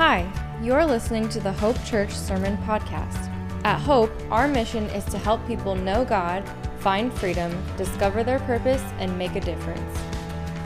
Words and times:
Hi, 0.00 0.32
you're 0.62 0.86
listening 0.86 1.28
to 1.28 1.40
the 1.40 1.52
Hope 1.52 1.76
Church 1.84 2.14
Sermon 2.14 2.56
Podcast. 2.64 3.30
At 3.64 3.78
Hope, 3.80 4.10
our 4.30 4.48
mission 4.48 4.84
is 4.84 5.04
to 5.04 5.18
help 5.18 5.46
people 5.46 5.74
know 5.74 6.06
God, 6.06 6.42
find 6.78 7.12
freedom, 7.12 7.52
discover 7.76 8.24
their 8.24 8.38
purpose, 8.38 8.80
and 8.98 9.18
make 9.18 9.36
a 9.36 9.42
difference. 9.42 9.98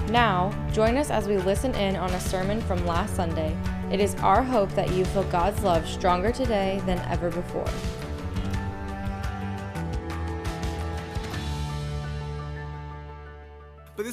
Now, 0.08 0.52
join 0.72 0.96
us 0.96 1.10
as 1.10 1.26
we 1.26 1.36
listen 1.38 1.74
in 1.74 1.96
on 1.96 2.12
a 2.12 2.20
sermon 2.20 2.60
from 2.60 2.86
last 2.86 3.16
Sunday. 3.16 3.56
It 3.90 3.98
is 3.98 4.14
our 4.20 4.40
hope 4.40 4.70
that 4.76 4.92
you 4.92 5.04
feel 5.04 5.24
God's 5.24 5.64
love 5.64 5.84
stronger 5.88 6.30
today 6.30 6.80
than 6.86 7.00
ever 7.10 7.28
before. 7.28 7.66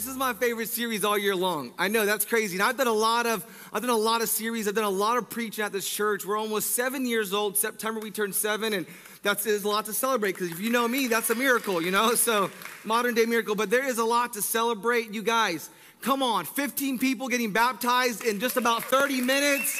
This 0.01 0.09
is 0.09 0.17
my 0.17 0.33
favorite 0.33 0.67
series 0.67 1.05
all 1.05 1.15
year 1.15 1.35
long. 1.35 1.71
I 1.77 1.87
know 1.87 2.07
that's 2.07 2.25
crazy. 2.25 2.55
And 2.55 2.63
I've 2.63 2.75
done 2.75 2.87
a 2.87 2.91
lot 2.91 3.27
of 3.27 3.45
I've 3.71 3.81
done 3.81 3.91
a 3.91 3.95
lot 3.95 4.23
of 4.23 4.29
series. 4.29 4.67
I've 4.67 4.73
done 4.73 4.83
a 4.83 4.89
lot 4.89 5.17
of 5.17 5.29
preaching 5.29 5.63
at 5.63 5.71
this 5.71 5.87
church. 5.87 6.25
We're 6.25 6.39
almost 6.39 6.71
seven 6.71 7.05
years 7.05 7.33
old. 7.33 7.55
September 7.55 7.99
we 7.99 8.09
turned 8.09 8.33
seven, 8.33 8.73
and 8.73 8.87
that's 9.21 9.45
is 9.45 9.63
a 9.63 9.67
lot 9.67 9.85
to 9.85 9.93
celebrate. 9.93 10.31
Because 10.31 10.49
if 10.49 10.59
you 10.59 10.71
know 10.71 10.87
me, 10.87 11.05
that's 11.05 11.29
a 11.29 11.35
miracle, 11.35 11.83
you 11.83 11.91
know. 11.91 12.15
So 12.15 12.49
modern 12.83 13.13
day 13.13 13.25
miracle. 13.25 13.53
But 13.53 13.69
there 13.69 13.85
is 13.85 13.99
a 13.99 14.03
lot 14.03 14.33
to 14.33 14.41
celebrate, 14.41 15.13
you 15.13 15.21
guys. 15.21 15.69
Come 16.01 16.23
on, 16.23 16.45
15 16.45 16.97
people 16.97 17.27
getting 17.27 17.51
baptized 17.51 18.25
in 18.25 18.39
just 18.39 18.57
about 18.57 18.83
30 18.83 19.21
minutes. 19.21 19.79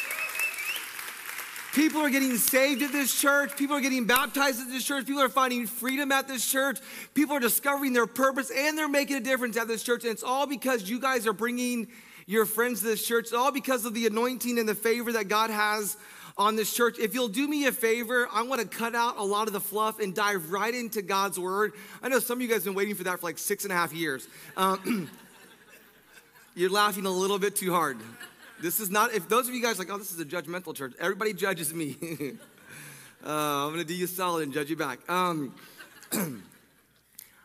People 1.74 2.02
are 2.02 2.10
getting 2.10 2.36
saved 2.36 2.82
at 2.82 2.92
this 2.92 3.18
church. 3.20 3.56
People 3.56 3.78
are 3.78 3.82
getting 3.82 4.06
baptized 4.06 4.60
at 4.60 4.68
this 4.68 4.84
church. 4.84 5.06
People 5.06 5.22
are 5.22 5.30
finding 5.30 5.66
freedom 5.66 6.12
at 6.12 6.28
this 6.28 6.50
church. 6.50 6.80
People 7.14 7.38
are 7.38 7.40
discovering 7.40 7.94
their 7.94 8.08
purpose 8.08 8.52
and 8.52 8.78
they're 8.78 8.90
making 8.90 9.16
a 9.16 9.22
difference 9.22 9.56
at 9.56 9.70
this 9.70 9.82
church. 9.82 10.04
And 10.04 10.12
it's 10.12 10.24
all 10.24 10.46
because 10.46 10.90
you 10.90 11.00
guys 11.00 11.26
are 11.26 11.34
bringing 11.34 11.88
your 12.26 12.46
friends 12.46 12.82
to 12.82 12.88
this 12.88 13.06
church. 13.06 13.26
It's 13.26 13.34
all 13.34 13.54
because 13.54 13.86
of 13.86 13.94
the 13.94 14.06
anointing 14.06 14.60
and 14.60 14.68
the 14.68 14.76
favor 14.76 15.14
that 15.14 15.30
God 15.30 15.50
has 15.50 15.96
on 16.38 16.58
this 16.58 16.74
church. 16.74 17.00
If 17.00 17.14
you'll 17.14 17.30
do 17.30 17.48
me 17.48 17.66
a 17.68 17.72
favor, 17.72 18.28
I 18.34 18.44
want 18.44 18.62
to 18.62 18.68
cut 18.68 18.94
out 18.94 19.18
a 19.18 19.24
lot 19.24 19.48
of 19.48 19.54
the 19.54 19.60
fluff 19.62 20.00
and 20.00 20.14
dive 20.14 20.52
right 20.52 20.74
into 20.74 21.02
God's 21.02 21.40
word. 21.40 21.72
I 22.04 22.10
know 22.10 22.20
some 22.20 22.38
of 22.38 22.42
you 22.42 22.50
guys 22.50 22.58
have 22.58 22.66
been 22.66 22.74
waiting 22.74 22.96
for 22.96 23.06
that 23.06 23.22
for 23.22 23.28
like 23.28 23.38
six 23.38 23.64
and 23.64 23.72
a 23.72 23.76
half 23.76 23.94
years. 23.94 24.28
Um, 24.58 25.10
you're 26.56 26.70
laughing 26.70 27.06
a 27.06 27.12
little 27.12 27.40
bit 27.40 27.56
too 27.56 27.72
hard. 27.72 27.98
This 28.62 28.80
is 28.80 28.92
not, 28.92 29.12
if 29.12 29.28
those 29.28 29.48
of 29.48 29.56
you 29.56 29.62
guys 29.62 29.80
like, 29.80 29.92
oh, 29.92 29.98
this 29.98 30.12
is 30.12 30.20
a 30.20 30.26
judgmental 30.26 30.76
church, 30.76 30.94
everybody 31.00 31.34
judges 31.34 31.74
me. 31.74 31.96
uh, 33.26 33.28
I'm 33.28 33.72
gonna 33.72 33.84
do 33.84 33.96
you 33.96 34.06
solid 34.06 34.44
and 34.44 34.54
judge 34.54 34.70
you 34.70 34.76
back. 34.76 35.00
Um, 35.10 35.56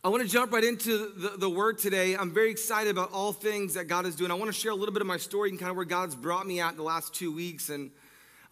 I 0.04 0.08
wanna 0.08 0.26
jump 0.26 0.52
right 0.52 0.62
into 0.62 1.12
the, 1.16 1.38
the 1.38 1.48
word 1.48 1.78
today. 1.78 2.14
I'm 2.14 2.34
very 2.34 2.50
excited 2.50 2.90
about 2.90 3.12
all 3.12 3.32
things 3.32 3.74
that 3.74 3.84
God 3.84 4.04
is 4.04 4.14
doing. 4.14 4.30
I 4.30 4.34
wanna 4.34 4.52
share 4.52 4.72
a 4.72 4.74
little 4.74 4.92
bit 4.92 5.00
of 5.00 5.08
my 5.08 5.16
story 5.16 5.48
and 5.48 5.58
kind 5.58 5.70
of 5.70 5.76
where 5.76 5.86
God's 5.86 6.14
brought 6.14 6.46
me 6.46 6.60
at 6.60 6.72
in 6.72 6.76
the 6.76 6.82
last 6.82 7.14
two 7.14 7.34
weeks. 7.34 7.70
And 7.70 7.90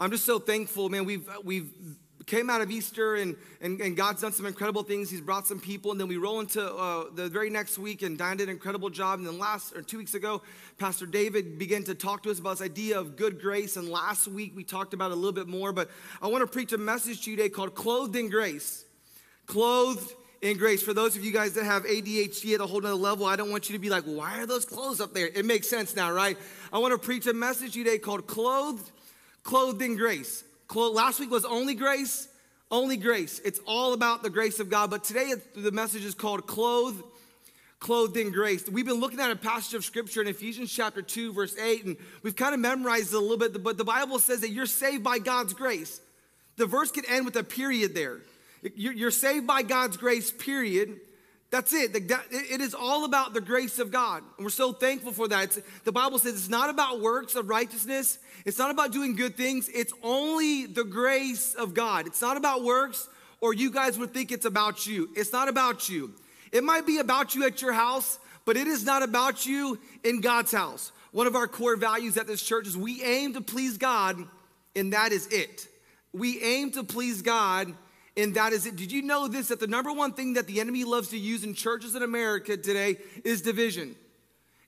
I'm 0.00 0.10
just 0.10 0.24
so 0.24 0.38
thankful, 0.38 0.88
man. 0.88 1.04
We've, 1.04 1.28
we've 1.44 1.70
came 2.26 2.48
out 2.50 2.60
of 2.60 2.70
Easter 2.70 3.16
and, 3.16 3.36
and, 3.60 3.80
and, 3.80 3.96
God's 3.96 4.22
done 4.22 4.32
some 4.32 4.46
incredible 4.46 4.82
things. 4.82 5.10
He's 5.10 5.20
brought 5.20 5.46
some 5.46 5.60
people, 5.60 5.90
and 5.90 6.00
then 6.00 6.08
we 6.08 6.16
roll 6.16 6.40
into 6.40 6.62
uh, 6.62 7.04
the 7.14 7.28
very 7.28 7.50
next 7.50 7.78
week, 7.78 8.02
and 8.02 8.16
Diane 8.16 8.36
did 8.36 8.48
an 8.48 8.54
incredible 8.54 8.90
job. 8.90 9.18
And 9.18 9.28
then 9.28 9.38
last 9.38 9.74
or 9.74 9.82
two 9.82 9.98
weeks 9.98 10.14
ago, 10.14 10.42
Pastor 10.78 11.06
David 11.06 11.58
began 11.58 11.84
to 11.84 11.94
talk 11.94 12.22
to 12.24 12.30
us 12.30 12.38
about 12.38 12.58
this 12.58 12.62
idea 12.62 12.98
of 12.98 13.16
good 13.16 13.40
grace. 13.40 13.76
And 13.76 13.88
last 13.88 14.26
week 14.26 14.52
we 14.56 14.64
talked 14.64 14.94
about 14.94 15.10
a 15.10 15.14
little 15.14 15.32
bit 15.32 15.48
more, 15.48 15.72
but 15.72 15.90
I 16.22 16.28
want 16.28 16.42
to 16.42 16.46
preach 16.46 16.72
a 16.72 16.78
message 16.78 17.24
to 17.24 17.30
you 17.30 17.36
today 17.36 17.48
called 17.48 17.74
Clothed 17.74 18.16
in 18.16 18.30
Grace. 18.30 18.84
Clothed 19.46 20.14
in 20.44 20.58
grace. 20.58 20.82
For 20.82 20.92
those 20.92 21.16
of 21.16 21.24
you 21.24 21.32
guys 21.32 21.54
that 21.54 21.64
have 21.64 21.84
ADHD 21.84 22.54
at 22.54 22.60
a 22.60 22.66
whole 22.66 22.80
nother 22.80 22.94
level, 22.94 23.24
I 23.24 23.34
don't 23.34 23.50
want 23.50 23.68
you 23.70 23.74
to 23.74 23.78
be 23.78 23.88
like, 23.88 24.04
why 24.04 24.40
are 24.40 24.46
those 24.46 24.64
clothes 24.64 25.00
up 25.00 25.14
there? 25.14 25.26
It 25.26 25.44
makes 25.44 25.68
sense 25.68 25.96
now, 25.96 26.12
right? 26.12 26.36
I 26.72 26.78
want 26.78 26.92
to 26.92 26.98
preach 26.98 27.26
a 27.26 27.32
message 27.32 27.74
today 27.74 27.98
called 27.98 28.26
Clothed, 28.26 28.90
Clothed 29.42 29.80
in 29.80 29.96
Grace. 29.96 30.44
Last 30.72 31.20
week 31.20 31.30
was 31.30 31.44
only 31.44 31.74
grace, 31.74 32.28
only 32.70 32.96
grace. 32.96 33.40
It's 33.44 33.60
all 33.66 33.92
about 33.92 34.22
the 34.22 34.30
grace 34.30 34.60
of 34.60 34.70
God. 34.70 34.90
But 34.90 35.04
today 35.04 35.32
the 35.56 35.72
message 35.72 36.04
is 36.04 36.14
called 36.14 36.46
clothed, 36.46 37.02
clothed 37.78 38.16
in 38.16 38.32
grace. 38.32 38.68
We've 38.68 38.86
been 38.86 39.00
looking 39.00 39.20
at 39.20 39.30
a 39.30 39.36
passage 39.36 39.74
of 39.74 39.84
scripture 39.84 40.22
in 40.22 40.28
Ephesians 40.28 40.72
chapter 40.72 41.02
2, 41.02 41.32
verse 41.32 41.56
8, 41.58 41.84
and 41.84 41.96
we've 42.22 42.34
kind 42.34 42.54
of 42.54 42.60
memorized 42.60 43.12
it 43.12 43.16
a 43.16 43.20
little 43.20 43.36
bit, 43.36 43.62
but 43.62 43.76
the 43.76 43.84
Bible 43.84 44.18
says 44.18 44.40
that 44.40 44.50
you're 44.50 44.66
saved 44.66 45.04
by 45.04 45.18
God's 45.18 45.52
grace. 45.52 46.00
The 46.56 46.66
verse 46.66 46.90
could 46.90 47.04
end 47.08 47.26
with 47.26 47.36
a 47.36 47.44
period 47.44 47.94
there. 47.94 48.20
You're 48.74 49.10
saved 49.10 49.46
by 49.46 49.62
God's 49.62 49.96
grace, 49.96 50.30
period. 50.30 50.98
That's 51.54 51.72
it. 51.72 51.94
It 51.94 52.60
is 52.60 52.74
all 52.74 53.04
about 53.04 53.32
the 53.32 53.40
grace 53.40 53.78
of 53.78 53.92
God. 53.92 54.24
And 54.36 54.44
we're 54.44 54.50
so 54.50 54.72
thankful 54.72 55.12
for 55.12 55.28
that. 55.28 55.44
It's, 55.44 55.60
the 55.84 55.92
Bible 55.92 56.18
says 56.18 56.34
it's 56.34 56.48
not 56.48 56.68
about 56.68 57.00
works 57.00 57.36
of 57.36 57.48
righteousness, 57.48 58.18
it's 58.44 58.58
not 58.58 58.72
about 58.72 58.90
doing 58.90 59.14
good 59.14 59.36
things. 59.36 59.70
It's 59.72 59.92
only 60.02 60.66
the 60.66 60.82
grace 60.82 61.54
of 61.54 61.72
God. 61.72 62.08
It's 62.08 62.20
not 62.20 62.36
about 62.36 62.64
works, 62.64 63.08
or 63.40 63.54
you 63.54 63.70
guys 63.70 63.96
would 64.00 64.12
think 64.12 64.32
it's 64.32 64.46
about 64.46 64.84
you. 64.84 65.10
It's 65.14 65.32
not 65.32 65.46
about 65.46 65.88
you. 65.88 66.14
It 66.50 66.64
might 66.64 66.88
be 66.88 66.98
about 66.98 67.36
you 67.36 67.46
at 67.46 67.62
your 67.62 67.72
house, 67.72 68.18
but 68.44 68.56
it 68.56 68.66
is 68.66 68.84
not 68.84 69.04
about 69.04 69.46
you 69.46 69.78
in 70.02 70.20
God's 70.20 70.50
house. 70.50 70.90
One 71.12 71.28
of 71.28 71.36
our 71.36 71.46
core 71.46 71.76
values 71.76 72.16
at 72.16 72.26
this 72.26 72.42
church 72.42 72.66
is 72.66 72.76
we 72.76 73.00
aim 73.04 73.32
to 73.34 73.40
please 73.40 73.78
God, 73.78 74.18
and 74.74 74.92
that 74.92 75.12
is 75.12 75.28
it. 75.28 75.68
We 76.12 76.42
aim 76.42 76.72
to 76.72 76.82
please 76.82 77.22
God 77.22 77.72
and 78.16 78.34
that 78.34 78.52
is 78.52 78.66
it. 78.66 78.76
Did 78.76 78.92
you 78.92 79.02
know 79.02 79.28
this? 79.28 79.48
That 79.48 79.60
the 79.60 79.66
number 79.66 79.92
one 79.92 80.12
thing 80.12 80.34
that 80.34 80.46
the 80.46 80.60
enemy 80.60 80.84
loves 80.84 81.08
to 81.08 81.18
use 81.18 81.44
in 81.44 81.54
churches 81.54 81.94
in 81.94 82.02
America 82.02 82.56
today 82.56 82.96
is 83.24 83.42
division. 83.42 83.96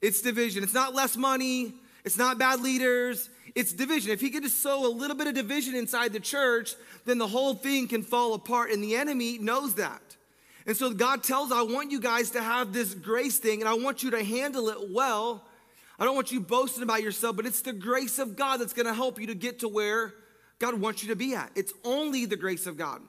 It's 0.02 0.20
division. 0.20 0.62
It's 0.62 0.74
not 0.74 0.94
less 0.94 1.16
money, 1.16 1.74
it's 2.04 2.18
not 2.18 2.38
bad 2.38 2.60
leaders, 2.60 3.30
it's 3.54 3.72
division. 3.72 4.10
If 4.10 4.20
he 4.20 4.30
could 4.30 4.42
just 4.42 4.60
sow 4.60 4.86
a 4.86 4.92
little 4.92 5.16
bit 5.16 5.26
of 5.26 5.34
division 5.34 5.74
inside 5.74 6.12
the 6.12 6.20
church, 6.20 6.74
then 7.04 7.18
the 7.18 7.26
whole 7.26 7.54
thing 7.54 7.88
can 7.88 8.02
fall 8.02 8.34
apart, 8.34 8.70
and 8.70 8.82
the 8.82 8.96
enemy 8.96 9.38
knows 9.38 9.74
that. 9.74 10.02
And 10.66 10.76
so 10.76 10.90
God 10.90 11.22
tells, 11.22 11.52
I 11.52 11.62
want 11.62 11.90
you 11.90 12.00
guys 12.00 12.30
to 12.32 12.42
have 12.42 12.72
this 12.72 12.92
grace 12.92 13.38
thing, 13.38 13.60
and 13.60 13.68
I 13.68 13.74
want 13.74 14.02
you 14.02 14.10
to 14.10 14.22
handle 14.22 14.68
it 14.68 14.90
well. 14.90 15.44
I 15.98 16.04
don't 16.04 16.14
want 16.14 16.32
you 16.32 16.40
boasting 16.40 16.82
about 16.82 17.02
yourself, 17.02 17.36
but 17.36 17.46
it's 17.46 17.62
the 17.62 17.72
grace 17.72 18.18
of 18.18 18.36
God 18.36 18.60
that's 18.60 18.72
gonna 18.72 18.94
help 18.94 19.20
you 19.20 19.28
to 19.28 19.34
get 19.34 19.60
to 19.60 19.68
where 19.68 20.12
God 20.58 20.78
wants 20.80 21.02
you 21.02 21.08
to 21.08 21.16
be 21.16 21.34
at. 21.34 21.50
It's 21.54 21.72
only 21.84 22.26
the 22.26 22.36
grace 22.36 22.66
of 22.66 22.76
God. 22.76 23.00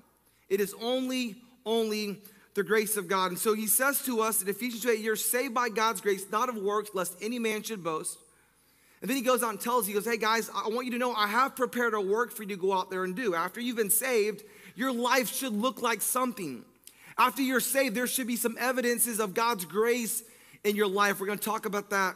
It 0.49 0.61
is 0.61 0.73
only, 0.81 1.35
only 1.65 2.21
the 2.53 2.63
grace 2.63 2.97
of 2.97 3.07
God. 3.07 3.31
And 3.31 3.39
so 3.39 3.53
he 3.53 3.67
says 3.67 4.01
to 4.03 4.21
us 4.21 4.41
in 4.41 4.49
Ephesians 4.49 4.83
2 4.83 4.89
8, 4.89 4.99
you're 4.99 5.15
saved 5.15 5.53
by 5.53 5.69
God's 5.69 6.01
grace, 6.01 6.25
not 6.31 6.49
of 6.49 6.55
works, 6.55 6.89
lest 6.93 7.15
any 7.21 7.39
man 7.39 7.63
should 7.63 7.83
boast. 7.83 8.17
And 9.01 9.09
then 9.09 9.15
he 9.15 9.21
goes 9.21 9.43
on 9.43 9.51
and 9.51 9.61
tells, 9.61 9.85
he 9.85 9.93
goes, 9.93 10.05
hey 10.05 10.17
guys, 10.17 10.49
I 10.49 10.69
want 10.69 10.85
you 10.85 10.93
to 10.93 10.97
know 10.97 11.13
I 11.13 11.27
have 11.27 11.55
prepared 11.55 11.93
a 11.93 12.01
work 12.01 12.31
for 12.31 12.43
you 12.43 12.49
to 12.49 12.55
go 12.55 12.73
out 12.73 12.89
there 12.89 13.03
and 13.03 13.15
do. 13.15 13.35
After 13.35 13.61
you've 13.61 13.75
been 13.75 13.91
saved, 13.91 14.43
your 14.75 14.91
life 14.91 15.31
should 15.31 15.53
look 15.53 15.83
like 15.83 16.01
something. 16.01 16.65
After 17.15 17.43
you're 17.43 17.59
saved, 17.59 17.93
there 17.95 18.07
should 18.07 18.27
be 18.27 18.35
some 18.35 18.57
evidences 18.59 19.19
of 19.19 19.35
God's 19.35 19.65
grace 19.65 20.23
in 20.63 20.75
your 20.75 20.87
life. 20.87 21.19
We're 21.19 21.27
going 21.27 21.37
to 21.37 21.45
talk 21.45 21.67
about 21.67 21.91
that. 21.91 22.15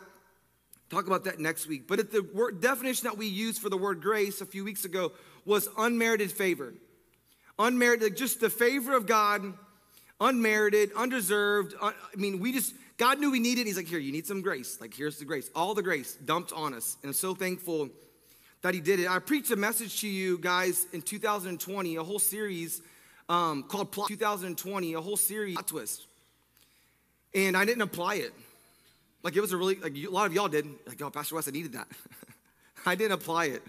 Talk 0.89 1.05
about 1.05 1.23
that 1.25 1.39
next 1.39 1.67
week. 1.67 1.87
But 1.87 2.11
the 2.11 2.21
word, 2.33 2.61
definition 2.61 3.05
that 3.05 3.17
we 3.17 3.27
used 3.27 3.61
for 3.61 3.69
the 3.69 3.77
word 3.77 4.01
grace 4.01 4.41
a 4.41 4.45
few 4.45 4.65
weeks 4.65 4.83
ago 4.83 5.11
was 5.45 5.69
unmerited 5.77 6.31
favor 6.31 6.73
unmerited, 7.61 8.17
just 8.17 8.39
the 8.39 8.49
favor 8.49 8.95
of 8.95 9.05
God, 9.05 9.53
unmerited, 10.19 10.91
undeserved. 10.95 11.75
I 11.81 11.93
mean, 12.15 12.39
we 12.39 12.51
just, 12.51 12.73
God 12.97 13.19
knew 13.19 13.31
we 13.31 13.39
needed. 13.39 13.67
He's 13.67 13.77
like, 13.77 13.87
here, 13.87 13.99
you 13.99 14.11
need 14.11 14.27
some 14.27 14.41
grace. 14.41 14.79
Like, 14.81 14.93
here's 14.93 15.17
the 15.17 15.25
grace. 15.25 15.49
All 15.55 15.73
the 15.73 15.83
grace 15.83 16.15
dumped 16.25 16.51
on 16.51 16.73
us. 16.73 16.97
And 17.01 17.09
I'm 17.09 17.13
so 17.13 17.33
thankful 17.35 17.89
that 18.61 18.73
He 18.73 18.79
did 18.79 18.99
it. 18.99 19.09
I 19.09 19.19
preached 19.19 19.51
a 19.51 19.55
message 19.55 20.01
to 20.01 20.07
you 20.07 20.37
guys 20.37 20.87
in 20.93 21.01
2020, 21.01 21.95
a 21.95 22.03
whole 22.03 22.19
series 22.19 22.81
um, 23.29 23.63
called 23.63 23.91
Plot 23.91 24.09
2020, 24.09 24.93
a 24.93 25.01
whole 25.01 25.17
series, 25.17 25.55
Plot 25.55 25.67
Twist. 25.67 26.05
And 27.33 27.55
I 27.55 27.63
didn't 27.63 27.81
apply 27.81 28.15
it. 28.15 28.33
Like, 29.23 29.35
it 29.35 29.41
was 29.41 29.51
a 29.51 29.57
really, 29.57 29.75
like, 29.75 29.95
a 29.95 30.07
lot 30.07 30.25
of 30.25 30.33
y'all 30.33 30.47
did. 30.47 30.65
Like, 30.87 31.01
oh, 31.01 31.09
Pastor 31.09 31.35
West, 31.35 31.47
I 31.47 31.51
needed 31.51 31.73
that. 31.73 31.87
I 32.85 32.95
didn't 32.95 33.13
apply 33.13 33.45
it. 33.45 33.61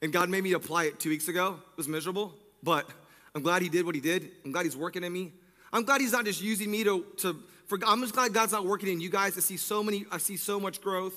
And 0.00 0.12
God 0.12 0.30
made 0.30 0.42
me 0.42 0.52
apply 0.52 0.84
it 0.84 0.98
two 0.98 1.10
weeks 1.10 1.28
ago. 1.28 1.56
It 1.72 1.76
was 1.76 1.88
miserable, 1.88 2.32
but 2.62 2.88
I'm 3.34 3.42
glad 3.42 3.62
he 3.62 3.68
did 3.68 3.84
what 3.84 3.94
he 3.94 4.00
did. 4.00 4.30
I'm 4.44 4.52
glad 4.52 4.64
he's 4.64 4.76
working 4.76 5.04
in 5.04 5.12
me. 5.12 5.32
I'm 5.72 5.84
glad 5.84 6.00
he's 6.00 6.12
not 6.12 6.24
just 6.24 6.42
using 6.42 6.70
me 6.70 6.84
to, 6.84 7.04
to 7.18 7.36
for, 7.66 7.78
I'm 7.86 8.00
just 8.00 8.14
glad 8.14 8.32
God's 8.32 8.52
not 8.52 8.64
working 8.64 8.88
in 8.88 9.00
you 9.00 9.10
guys. 9.10 9.36
I 9.36 9.40
see 9.40 9.58
so 9.58 9.82
many, 9.82 10.06
I 10.10 10.18
see 10.18 10.36
so 10.36 10.58
much 10.58 10.80
growth. 10.80 11.14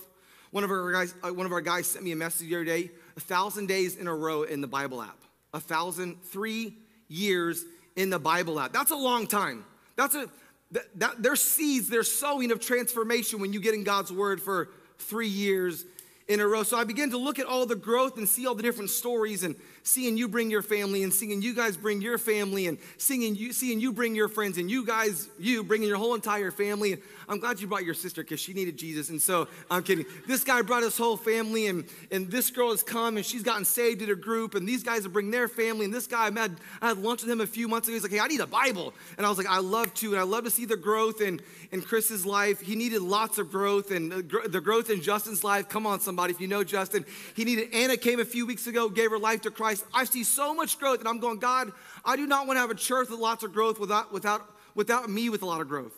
One 0.51 0.65
of 0.65 0.69
our 0.69 0.91
guys, 0.91 1.15
uh, 1.23 1.29
one 1.29 1.45
of 1.45 1.53
our 1.53 1.61
guys 1.61 1.87
sent 1.87 2.03
me 2.03 2.11
a 2.11 2.15
message 2.15 2.49
the 2.49 2.55
other 2.55 2.65
day, 2.65 2.91
a 3.15 3.21
thousand 3.21 3.67
days 3.67 3.95
in 3.95 4.07
a 4.07 4.13
row 4.13 4.43
in 4.43 4.59
the 4.59 4.67
Bible 4.67 5.01
app. 5.01 5.17
A 5.53 5.61
thousand, 5.61 6.21
three 6.23 6.73
years 7.07 7.63
in 7.95 8.09
the 8.09 8.19
Bible 8.19 8.59
app. 8.59 8.73
That's 8.73 8.91
a 8.91 8.95
long 8.95 9.27
time. 9.27 9.63
That's 9.95 10.15
a, 10.15 10.29
that, 10.71 10.83
that, 10.99 11.23
there's 11.23 11.41
seeds, 11.41 11.89
there's 11.89 12.11
sowing 12.11 12.51
of 12.51 12.59
transformation 12.59 13.39
when 13.39 13.53
you 13.53 13.61
get 13.61 13.73
in 13.73 13.83
God's 13.83 14.11
word 14.11 14.41
for 14.41 14.69
three 14.99 15.27
years 15.27 15.85
in 16.27 16.39
a 16.39 16.47
row. 16.47 16.63
So 16.63 16.77
I 16.77 16.83
began 16.83 17.09
to 17.11 17.17
look 17.17 17.39
at 17.39 17.45
all 17.45 17.65
the 17.65 17.75
growth 17.75 18.17
and 18.17 18.27
see 18.27 18.45
all 18.45 18.55
the 18.55 18.63
different 18.63 18.89
stories 18.89 19.43
and 19.43 19.55
seeing 19.83 20.17
you 20.17 20.27
bring 20.27 20.49
your 20.49 20.61
family 20.61 21.03
and 21.03 21.13
seeing 21.13 21.41
you 21.41 21.55
guys 21.55 21.77
bring 21.77 22.01
your 22.01 22.17
family 22.17 22.67
and 22.67 22.77
seeing 22.97 23.35
you, 23.35 23.53
seeing 23.53 23.79
you 23.79 23.91
bring 23.91 24.15
your 24.15 24.29
friends 24.29 24.57
and 24.57 24.69
you 24.69 24.85
guys, 24.85 25.27
you 25.39 25.63
bringing 25.63 25.87
your 25.87 25.97
whole 25.97 26.15
entire 26.15 26.51
family. 26.51 26.93
And 26.93 27.01
I'm 27.27 27.39
glad 27.39 27.59
you 27.59 27.67
brought 27.67 27.85
your 27.85 27.93
sister 27.93 28.23
because 28.23 28.39
she 28.39 28.53
needed 28.53 28.77
Jesus. 28.77 29.09
And 29.09 29.21
so 29.21 29.47
I'm 29.69 29.83
kidding. 29.83 30.05
This 30.27 30.43
guy 30.43 30.61
brought 30.61 30.83
his 30.83 30.97
whole 30.97 31.17
family 31.17 31.67
and, 31.67 31.85
and 32.11 32.29
this 32.29 32.51
girl 32.51 32.71
has 32.71 32.83
come 32.83 33.17
and 33.17 33.25
she's 33.25 33.43
gotten 33.43 33.65
saved 33.65 34.01
in 34.01 34.09
her 34.09 34.15
group 34.15 34.55
and 34.55 34.67
these 34.67 34.83
guys 34.83 35.05
are 35.05 35.09
bringing 35.09 35.31
their 35.31 35.47
family. 35.47 35.85
And 35.85 35.93
this 35.93 36.07
guy, 36.07 36.27
I 36.27 36.39
had, 36.39 36.57
I 36.81 36.89
had 36.89 36.97
lunch 36.97 37.21
with 37.21 37.31
him 37.31 37.41
a 37.41 37.47
few 37.47 37.67
months 37.67 37.87
ago. 37.87 37.95
He's 37.95 38.03
like, 38.03 38.11
hey, 38.11 38.19
I 38.19 38.27
need 38.27 38.41
a 38.41 38.47
Bible. 38.47 38.93
And 39.17 39.25
I 39.25 39.29
was 39.29 39.37
like, 39.37 39.47
I 39.47 39.59
love 39.59 39.93
to. 39.95 40.11
And 40.11 40.19
I 40.19 40.23
love 40.23 40.43
to 40.43 40.51
see 40.51 40.65
the 40.65 40.77
growth 40.77 41.21
in, 41.21 41.41
in 41.71 41.81
Chris's 41.81 42.25
life. 42.25 42.59
He 42.59 42.75
needed 42.75 43.01
lots 43.01 43.37
of 43.37 43.49
growth 43.49 43.91
and 43.91 44.11
the 44.11 44.61
growth 44.61 44.89
in 44.89 45.01
Justin's 45.01 45.43
life. 45.43 45.69
Come 45.69 45.87
on, 45.87 45.99
somebody, 45.99 46.33
if 46.33 46.41
you 46.41 46.47
know 46.47 46.63
Justin. 46.63 47.05
He 47.35 47.45
needed, 47.45 47.73
Anna 47.73 47.97
came 47.97 48.19
a 48.19 48.25
few 48.25 48.45
weeks 48.45 48.67
ago, 48.67 48.89
gave 48.89 49.11
her 49.11 49.19
life 49.19 49.41
to 49.41 49.51
Christ. 49.51 49.70
I 49.93 50.03
see 50.05 50.23
so 50.23 50.53
much 50.53 50.79
growth, 50.79 50.99
and 50.99 51.07
I'm 51.07 51.19
going, 51.19 51.39
God, 51.39 51.71
I 52.03 52.15
do 52.15 52.27
not 52.27 52.47
want 52.47 52.57
to 52.57 52.61
have 52.61 52.71
a 52.71 52.75
church 52.75 53.09
with 53.09 53.19
lots 53.19 53.43
of 53.43 53.53
growth 53.53 53.79
without, 53.79 54.11
without, 54.11 54.41
without 54.75 55.09
me 55.09 55.29
with 55.29 55.41
a 55.41 55.45
lot 55.45 55.61
of 55.61 55.67
growth. 55.67 55.93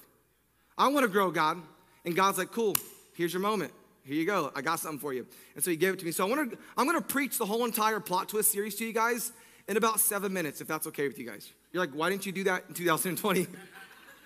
I 0.77 0.87
want 0.87 1.03
to 1.03 1.07
grow, 1.07 1.31
God. 1.31 1.61
And 2.05 2.15
God's 2.15 2.37
like, 2.37 2.51
cool, 2.51 2.75
here's 3.15 3.33
your 3.33 3.41
moment. 3.41 3.71
Here 4.05 4.15
you 4.15 4.25
go. 4.25 4.51
I 4.55 4.61
got 4.61 4.79
something 4.79 4.99
for 4.99 5.13
you. 5.13 5.25
And 5.55 5.63
so 5.63 5.71
he 5.71 5.77
gave 5.77 5.93
it 5.93 5.99
to 5.99 6.05
me. 6.05 6.11
So 6.11 6.25
I 6.25 6.29
want 6.29 6.51
to, 6.51 6.57
I'm 6.77 6.85
going 6.85 6.99
to 6.99 7.05
preach 7.05 7.37
the 7.37 7.45
whole 7.45 7.63
entire 7.63 7.99
plot 7.99 8.27
twist 8.27 8.51
series 8.51 8.75
to 8.75 8.85
you 8.85 8.91
guys 8.91 9.31
in 9.67 9.77
about 9.77 9.99
seven 9.99 10.33
minutes, 10.33 10.59
if 10.59 10.67
that's 10.67 10.87
okay 10.87 11.07
with 11.07 11.17
you 11.17 11.25
guys. 11.25 11.51
You're 11.71 11.81
like, 11.81 11.93
why 11.93 12.09
didn't 12.09 12.25
you 12.25 12.33
do 12.33 12.43
that 12.45 12.65
in 12.67 12.73
2020? 12.73 13.47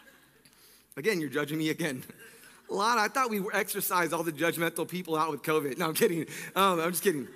again, 0.97 1.21
you're 1.21 1.29
judging 1.29 1.59
me 1.59 1.69
again. 1.69 2.03
Lot. 2.69 2.97
I 2.97 3.07
thought 3.07 3.29
we 3.29 3.39
were 3.39 3.55
exercised 3.55 4.13
all 4.13 4.23
the 4.23 4.31
judgmental 4.31 4.87
people 4.87 5.15
out 5.15 5.31
with 5.31 5.41
COVID. 5.41 5.77
No, 5.77 5.87
I'm 5.87 5.93
kidding. 5.93 6.25
Um, 6.55 6.79
I'm 6.81 6.91
just 6.91 7.03
kidding. 7.03 7.27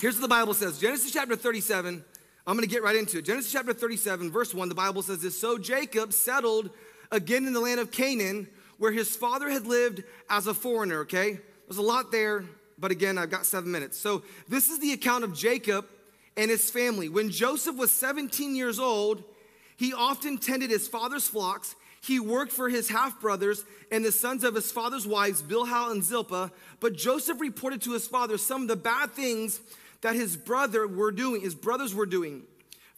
Here's 0.00 0.14
what 0.14 0.22
the 0.22 0.28
Bible 0.28 0.54
says 0.54 0.78
Genesis 0.78 1.10
chapter 1.10 1.34
37. 1.34 2.04
I'm 2.46 2.56
going 2.56 2.66
to 2.66 2.72
get 2.72 2.84
right 2.84 2.94
into 2.94 3.18
it. 3.18 3.24
Genesis 3.24 3.50
chapter 3.50 3.74
37, 3.74 4.30
verse 4.30 4.54
1, 4.54 4.68
the 4.68 4.74
Bible 4.74 5.02
says 5.02 5.20
this 5.20 5.38
So 5.38 5.58
Jacob 5.58 6.12
settled 6.12 6.70
again 7.10 7.46
in 7.46 7.52
the 7.52 7.60
land 7.60 7.80
of 7.80 7.90
Canaan, 7.90 8.46
where 8.78 8.92
his 8.92 9.16
father 9.16 9.50
had 9.50 9.66
lived 9.66 10.04
as 10.30 10.46
a 10.46 10.54
foreigner, 10.54 11.00
okay? 11.00 11.40
There's 11.66 11.78
a 11.78 11.82
lot 11.82 12.12
there, 12.12 12.44
but 12.78 12.92
again, 12.92 13.18
I've 13.18 13.30
got 13.30 13.44
seven 13.44 13.72
minutes. 13.72 13.98
So 13.98 14.22
this 14.48 14.68
is 14.68 14.78
the 14.78 14.92
account 14.92 15.24
of 15.24 15.34
Jacob 15.34 15.84
and 16.36 16.48
his 16.48 16.70
family. 16.70 17.08
When 17.08 17.28
Joseph 17.28 17.76
was 17.76 17.90
17 17.92 18.54
years 18.54 18.78
old, 18.78 19.24
he 19.76 19.92
often 19.92 20.38
tended 20.38 20.70
his 20.70 20.86
father's 20.86 21.26
flocks. 21.26 21.74
He 22.00 22.20
worked 22.20 22.52
for 22.52 22.68
his 22.68 22.88
half 22.88 23.20
brothers 23.20 23.64
and 23.90 24.04
the 24.04 24.12
sons 24.12 24.44
of 24.44 24.54
his 24.54 24.70
father's 24.70 25.08
wives, 25.08 25.42
Bilhah 25.42 25.90
and 25.90 26.04
Zilpah. 26.04 26.52
But 26.78 26.94
Joseph 26.94 27.40
reported 27.40 27.82
to 27.82 27.92
his 27.92 28.06
father 28.06 28.38
some 28.38 28.62
of 28.62 28.68
the 28.68 28.76
bad 28.76 29.10
things 29.10 29.60
that 30.02 30.14
his 30.14 30.36
brother 30.36 30.86
were 30.86 31.12
doing, 31.12 31.40
his 31.40 31.54
brothers 31.54 31.94
were 31.94 32.06
doing. 32.06 32.42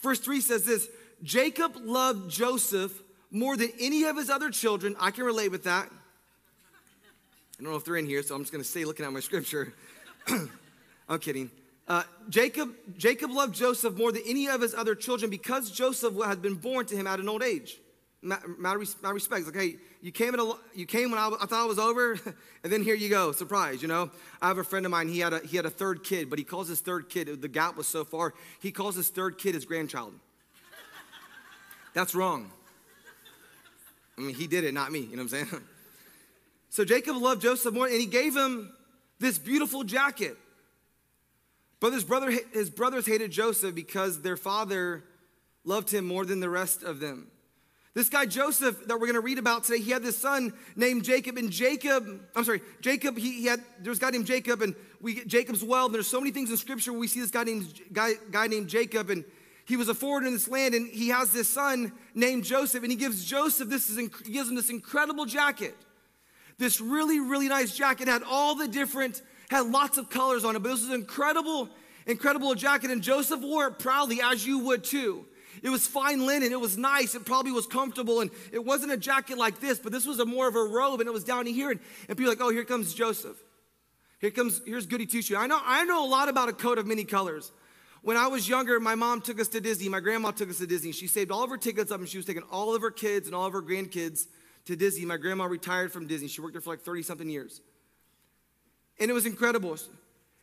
Verse 0.00 0.19
3 0.19 0.41
says 0.41 0.64
this 0.64 0.88
Jacob 1.23 1.73
loved 1.76 2.31
Joseph 2.31 3.02
more 3.31 3.56
than 3.56 3.70
any 3.79 4.05
of 4.05 4.17
his 4.17 4.31
other 4.31 4.50
children. 4.50 4.97
I 4.99 5.11
can 5.11 5.25
relate 5.25 5.50
with 5.50 5.64
that. 5.64 5.88
I 7.58 7.62
don't 7.62 7.73
know 7.73 7.76
if 7.76 7.85
they're 7.85 7.97
in 7.97 8.06
here, 8.06 8.23
so 8.23 8.35
I'm 8.35 8.43
just 8.43 8.52
going 8.52 8.64
to 8.64 8.69
stay 8.69 8.85
looking 8.85 9.05
at 9.05 9.12
my 9.12 9.20
scripture. 9.20 9.75
I'm 11.08 11.19
kidding. 11.19 11.50
Uh, 11.87 12.05
Jacob, 12.29 12.70
Jacob 12.97 13.31
loved 13.32 13.55
Joseph 13.55 13.97
more 13.97 14.12
than 14.12 14.23
any 14.26 14.49
of 14.49 14.61
his 14.61 14.75
other 14.75 14.94
children 14.94 15.31
because 15.31 15.70
Joseph 15.70 16.14
had 16.25 16.41
been 16.41 16.55
born 16.55 16.87
to 16.87 16.97
him 16.97 17.06
at 17.06 17.20
an 17.20 17.29
old 17.29 17.43
age. 17.43 17.76
Matter, 18.22 18.49
matter 18.58 18.78
respect. 18.78 19.46
Like, 19.46 19.55
hey, 19.55 19.76
you 20.02 20.12
came, 20.12 20.34
in 20.34 20.40
a, 20.40 20.52
you 20.75 20.84
came 20.84 21.11
when 21.11 21.19
I, 21.19 21.31
I 21.40 21.46
thought 21.46 21.64
it 21.64 21.69
was 21.69 21.78
over, 21.78 22.12
and 22.64 22.72
then 22.72 22.82
here 22.82 22.94
you 22.94 23.08
go, 23.08 23.32
surprise, 23.32 23.81
you 23.81 23.88
know? 23.88 24.11
I 24.43 24.49
have 24.49 24.58
a 24.58 24.64
friend 24.64 24.84
of 24.84 24.93
mine, 24.93 25.08
he 25.08 25.20
had 25.20 25.32
a, 25.32 25.38
he 25.40 25.56
had 25.56 25.64
a 25.64 25.70
third 25.70 26.05
kid, 26.05 26.28
but 26.28 26.38
he 26.38 26.44
calls 26.44 26.69
his 26.69 26.81
third 26.81 27.08
kid, 27.08 27.40
the 27.40 27.49
gap 27.49 27.76
was 27.76 27.87
so 27.87 28.05
far, 28.05 28.34
he 28.61 28.72
calls 28.72 28.94
his 28.94 29.08
third 29.08 29.38
kid 29.38 29.55
his 29.55 29.64
grandchild. 29.64 30.12
That's 31.94 32.14
wrong. 32.14 32.50
I 34.19 34.20
mean, 34.20 34.34
he 34.34 34.46
did 34.46 34.64
it, 34.64 34.75
not 34.75 34.93
me, 34.93 35.00
you 35.00 35.16
know 35.16 35.23
what 35.23 35.32
I'm 35.32 35.49
saying? 35.49 35.62
So 36.73 36.84
Jacob 36.84 37.16
loved 37.16 37.43
Joseph 37.43 37.75
more, 37.75 37.87
and 37.87 37.96
he 37.96 38.06
gave 38.06 38.37
him 38.37 38.73
this 39.19 39.40
beautiful 39.40 39.82
jacket. 39.82 40.37
But 41.81 41.93
his, 41.93 42.05
brother, 42.05 42.32
his 42.52 42.70
brothers 42.70 43.06
hated 43.06 43.32
Joseph 43.32 43.75
because 43.75 44.23
their 44.23 44.37
father 44.37 45.02
loved 45.64 45.90
him 45.90 46.06
more 46.06 46.25
than 46.25 46.38
the 46.38 46.49
rest 46.49 46.84
of 46.84 47.00
them. 47.00 47.26
This 47.92 48.08
guy 48.08 48.25
Joseph 48.25 48.87
that 48.87 48.94
we're 48.94 49.06
going 49.06 49.14
to 49.14 49.20
read 49.20 49.38
about 49.38 49.64
today, 49.64 49.81
he 49.81 49.90
had 49.90 50.02
this 50.02 50.16
son 50.16 50.52
named 50.76 51.02
Jacob, 51.04 51.37
and 51.37 51.50
Jacob, 51.50 52.20
I'm 52.37 52.44
sorry, 52.44 52.62
Jacob, 52.81 53.19
he, 53.19 53.32
he 53.32 53.46
had 53.46 53.60
there 53.81 53.90
was 53.90 53.98
a 53.98 54.00
guy 54.00 54.10
named 54.10 54.26
Jacob, 54.26 54.62
and 54.62 54.76
we 55.00 55.14
get 55.14 55.26
Jacob's 55.26 55.64
well. 55.64 55.87
And 55.87 55.94
there's 55.94 56.06
so 56.06 56.20
many 56.20 56.31
things 56.31 56.50
in 56.50 56.56
Scripture 56.56 56.92
where 56.92 57.00
we 57.00 57.08
see 57.08 57.20
this 57.20 57.32
guy 57.32 57.42
named 57.42 57.81
guy, 57.92 58.12
guy 58.31 58.46
named 58.46 58.69
Jacob, 58.69 59.10
and 59.10 59.25
he 59.64 59.76
was 59.76 59.88
a 59.88 59.94
foreigner 59.94 60.28
in 60.28 60.34
this 60.34 60.46
land, 60.46 60.75
and 60.75 60.88
he 60.88 61.08
has 61.08 61.32
this 61.32 61.48
son 61.48 61.92
named 62.14 62.44
Joseph, 62.44 62.82
and 62.84 62.92
he 62.92 62.96
gives 62.96 63.25
Joseph 63.25 63.69
this 63.69 63.90
is 63.90 63.96
he 63.96 64.32
gives 64.32 64.48
him 64.48 64.54
this 64.54 64.70
incredible 64.70 65.26
jacket, 65.26 65.76
this 66.58 66.81
really 66.81 67.19
really 67.19 67.48
nice 67.48 67.76
jacket 67.76 68.06
had 68.06 68.22
all 68.22 68.54
the 68.54 68.69
different 68.69 69.20
had 69.48 69.66
lots 69.66 69.98
of 69.98 70.08
colors 70.08 70.44
on 70.44 70.54
it, 70.54 70.62
but 70.62 70.69
this 70.69 70.82
was 70.82 70.94
incredible 70.94 71.69
incredible 72.06 72.54
jacket, 72.54 72.92
and 72.92 73.02
Joseph 73.02 73.40
wore 73.40 73.66
it 73.66 73.81
proudly 73.81 74.20
as 74.22 74.46
you 74.46 74.60
would 74.60 74.84
too. 74.84 75.26
It 75.62 75.70
was 75.70 75.86
fine 75.86 76.26
linen. 76.26 76.52
It 76.52 76.60
was 76.60 76.78
nice. 76.78 77.14
It 77.14 77.26
probably 77.26 77.52
was 77.52 77.66
comfortable. 77.66 78.20
And 78.20 78.30
it 78.52 78.64
wasn't 78.64 78.92
a 78.92 78.96
jacket 78.96 79.38
like 79.38 79.60
this, 79.60 79.78
but 79.78 79.92
this 79.92 80.06
was 80.06 80.18
a 80.18 80.24
more 80.24 80.48
of 80.48 80.56
a 80.56 80.62
robe 80.62 81.00
and 81.00 81.08
it 81.08 81.12
was 81.12 81.24
down 81.24 81.46
here. 81.46 81.70
And, 81.70 81.80
and 82.08 82.16
people 82.16 82.30
like, 82.30 82.40
oh, 82.40 82.50
here 82.50 82.64
comes 82.64 82.94
Joseph. 82.94 83.36
Here 84.20 84.30
comes, 84.30 84.60
here's 84.66 84.86
Goody 84.86 85.06
Two 85.06 85.22
Shoes. 85.22 85.36
I 85.38 85.46
know, 85.46 85.60
I 85.62 85.84
know 85.84 86.04
a 86.04 86.08
lot 86.08 86.28
about 86.28 86.48
a 86.48 86.52
coat 86.52 86.78
of 86.78 86.86
many 86.86 87.04
colors. 87.04 87.52
When 88.02 88.16
I 88.16 88.28
was 88.28 88.48
younger, 88.48 88.80
my 88.80 88.94
mom 88.94 89.20
took 89.20 89.40
us 89.40 89.48
to 89.48 89.60
Disney. 89.60 89.88
My 89.88 90.00
grandma 90.00 90.30
took 90.30 90.48
us 90.48 90.58
to 90.58 90.66
Disney. 90.66 90.92
She 90.92 91.06
saved 91.06 91.30
all 91.30 91.44
of 91.44 91.50
her 91.50 91.58
tickets 91.58 91.90
up 91.90 92.00
and 92.00 92.08
she 92.08 92.16
was 92.16 92.26
taking 92.26 92.42
all 92.50 92.74
of 92.74 92.82
her 92.82 92.90
kids 92.90 93.26
and 93.26 93.34
all 93.34 93.46
of 93.46 93.52
her 93.52 93.62
grandkids 93.62 94.26
to 94.66 94.76
Disney. 94.76 95.04
My 95.04 95.16
grandma 95.16 95.44
retired 95.44 95.92
from 95.92 96.06
Disney. 96.06 96.28
She 96.28 96.40
worked 96.40 96.54
there 96.54 96.62
for 96.62 96.70
like 96.70 96.80
30 96.80 97.02
something 97.02 97.28
years. 97.28 97.60
And 98.98 99.10
it 99.10 99.14
was 99.14 99.26
incredible. 99.26 99.76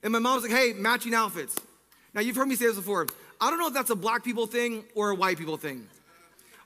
And 0.03 0.13
my 0.13 0.19
mom 0.19 0.35
was 0.35 0.43
like, 0.43 0.59
hey, 0.59 0.73
matching 0.73 1.13
outfits. 1.13 1.55
Now, 2.13 2.21
you've 2.21 2.35
heard 2.35 2.47
me 2.47 2.55
say 2.55 2.65
this 2.65 2.75
before. 2.75 3.07
I 3.39 3.49
don't 3.49 3.59
know 3.59 3.67
if 3.67 3.73
that's 3.73 3.89
a 3.89 3.95
black 3.95 4.23
people 4.23 4.47
thing 4.47 4.83
or 4.95 5.11
a 5.11 5.15
white 5.15 5.37
people 5.37 5.57
thing. 5.57 5.87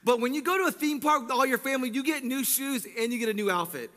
But 0.03 0.19
when 0.19 0.33
you 0.33 0.41
go 0.41 0.57
to 0.57 0.63
a 0.65 0.71
theme 0.71 0.99
park 0.99 1.23
with 1.23 1.31
all 1.31 1.45
your 1.45 1.57
family, 1.57 1.89
you 1.89 2.03
get 2.03 2.23
new 2.23 2.43
shoes 2.43 2.87
and 2.97 3.13
you 3.13 3.19
get 3.19 3.29
a 3.29 3.33
new 3.33 3.51
outfit. 3.51 3.91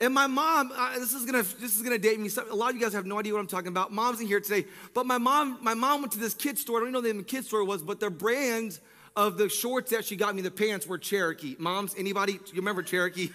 And 0.00 0.12
my 0.12 0.26
mom, 0.26 0.72
uh, 0.76 0.98
this 0.98 1.14
is 1.14 1.24
gonna 1.24 1.42
this 1.42 1.74
is 1.74 1.82
gonna 1.82 1.96
date 1.96 2.20
me. 2.20 2.28
a 2.50 2.54
lot 2.54 2.70
of 2.70 2.76
you 2.76 2.82
guys 2.82 2.92
have 2.92 3.06
no 3.06 3.18
idea 3.18 3.32
what 3.32 3.40
I'm 3.40 3.46
talking 3.46 3.68
about. 3.68 3.92
Mom's 3.92 4.20
in 4.20 4.26
here 4.26 4.40
today, 4.40 4.66
but 4.92 5.06
my 5.06 5.16
mom 5.16 5.58
my 5.62 5.72
mom 5.72 6.02
went 6.02 6.12
to 6.12 6.18
this 6.18 6.34
kid 6.34 6.58
store. 6.58 6.78
I 6.78 6.80
don't 6.80 6.88
even 6.90 7.02
know 7.02 7.08
the 7.08 7.16
the 7.16 7.24
kid 7.24 7.46
store 7.46 7.64
was, 7.64 7.80
but 7.80 7.98
the 7.98 8.10
brands 8.10 8.80
of 9.16 9.38
the 9.38 9.48
shorts 9.48 9.92
that 9.92 10.04
she 10.04 10.14
got 10.14 10.36
me, 10.36 10.42
the 10.42 10.50
pants 10.50 10.86
were 10.86 10.98
Cherokee. 10.98 11.56
Moms, 11.58 11.94
anybody? 11.96 12.34
You 12.34 12.56
remember 12.56 12.82
Cherokee? 12.82 13.30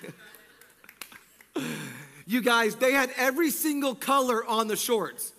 you 2.27 2.41
guys, 2.41 2.75
they 2.75 2.91
had 2.91 3.09
every 3.17 3.49
single 3.49 3.95
color 3.95 4.45
on 4.45 4.67
the 4.67 4.75
shorts. 4.75 5.33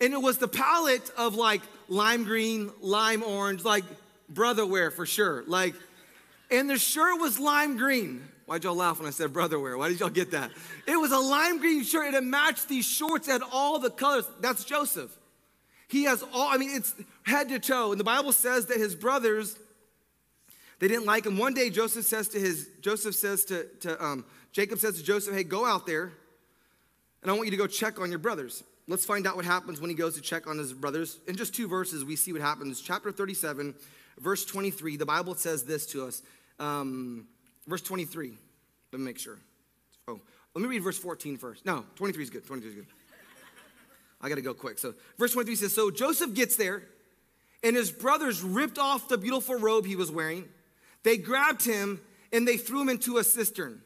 And 0.00 0.12
it 0.12 0.20
was 0.20 0.38
the 0.38 0.48
palette 0.48 1.10
of 1.16 1.34
like 1.34 1.62
lime 1.88 2.24
green, 2.24 2.70
lime 2.80 3.22
orange, 3.22 3.64
like 3.64 3.84
brother 4.28 4.66
wear 4.66 4.90
for 4.90 5.06
sure. 5.06 5.44
Like, 5.46 5.74
and 6.50 6.68
the 6.68 6.78
shirt 6.78 7.20
was 7.20 7.38
lime 7.38 7.76
green. 7.76 8.26
Why'd 8.46 8.62
y'all 8.62 8.76
laugh 8.76 8.98
when 8.98 9.08
I 9.08 9.10
said 9.10 9.32
brother 9.32 9.58
wear? 9.58 9.76
Why 9.76 9.88
did 9.88 9.98
y'all 9.98 10.08
get 10.08 10.30
that? 10.30 10.52
It 10.86 10.96
was 10.96 11.10
a 11.10 11.18
lime 11.18 11.58
green 11.58 11.82
shirt 11.82 12.06
and 12.06 12.14
it 12.14 12.22
matched 12.22 12.68
these 12.68 12.86
shorts, 12.86 13.26
had 13.26 13.42
all 13.52 13.78
the 13.78 13.90
colors. 13.90 14.24
That's 14.40 14.64
Joseph. 14.64 15.10
He 15.88 16.04
has 16.04 16.22
all, 16.32 16.48
I 16.48 16.56
mean, 16.56 16.70
it's 16.72 16.94
head 17.24 17.48
to 17.48 17.58
toe. 17.58 17.90
And 17.90 17.98
the 17.98 18.04
Bible 18.04 18.32
says 18.32 18.66
that 18.66 18.78
his 18.78 18.94
brothers, 18.94 19.56
they 20.78 20.88
didn't 20.88 21.06
like 21.06 21.26
him. 21.26 21.38
One 21.38 21.54
day 21.54 21.70
Joseph 21.70 22.04
says 22.04 22.28
to 22.28 22.38
his, 22.38 22.68
Joseph 22.80 23.14
says 23.14 23.44
to, 23.46 23.64
to 23.80 24.04
um, 24.04 24.24
Jacob 24.52 24.78
says 24.78 24.96
to 24.98 25.02
Joseph, 25.02 25.34
hey, 25.34 25.44
go 25.44 25.64
out 25.64 25.86
there 25.86 26.12
and 27.22 27.30
I 27.30 27.34
want 27.34 27.46
you 27.46 27.50
to 27.52 27.56
go 27.56 27.66
check 27.66 28.00
on 28.00 28.10
your 28.10 28.20
brothers. 28.20 28.62
Let's 28.88 29.04
find 29.04 29.26
out 29.26 29.34
what 29.34 29.44
happens 29.44 29.80
when 29.80 29.90
he 29.90 29.96
goes 29.96 30.14
to 30.14 30.20
check 30.20 30.46
on 30.46 30.58
his 30.58 30.72
brothers. 30.72 31.18
In 31.26 31.36
just 31.36 31.54
two 31.54 31.66
verses, 31.66 32.04
we 32.04 32.14
see 32.14 32.32
what 32.32 32.40
happens. 32.40 32.80
Chapter 32.80 33.10
37, 33.10 33.74
verse 34.18 34.44
23, 34.44 34.96
the 34.96 35.06
Bible 35.06 35.34
says 35.34 35.64
this 35.64 35.86
to 35.86 36.06
us. 36.06 36.22
Um, 36.60 37.26
verse 37.66 37.82
23, 37.82 38.32
let 38.92 38.98
me 38.98 39.04
make 39.04 39.18
sure. 39.18 39.38
Oh, 40.06 40.20
let 40.54 40.62
me 40.62 40.68
read 40.68 40.82
verse 40.82 40.98
14 40.98 41.36
first. 41.36 41.66
No, 41.66 41.84
23 41.96 42.22
is 42.22 42.30
good. 42.30 42.46
23 42.46 42.70
is 42.70 42.76
good. 42.76 42.86
I 44.20 44.28
got 44.28 44.36
to 44.36 44.42
go 44.42 44.54
quick. 44.54 44.78
So, 44.78 44.94
verse 45.18 45.32
23 45.32 45.56
says 45.56 45.74
So 45.74 45.90
Joseph 45.90 46.32
gets 46.32 46.56
there, 46.56 46.84
and 47.64 47.74
his 47.74 47.90
brothers 47.90 48.42
ripped 48.42 48.78
off 48.78 49.08
the 49.08 49.18
beautiful 49.18 49.56
robe 49.56 49.84
he 49.84 49.96
was 49.96 50.10
wearing. 50.10 50.44
They 51.02 51.16
grabbed 51.16 51.64
him 51.64 52.00
and 52.32 52.46
they 52.46 52.56
threw 52.56 52.80
him 52.80 52.88
into 52.88 53.18
a 53.18 53.24
cistern. 53.24 53.80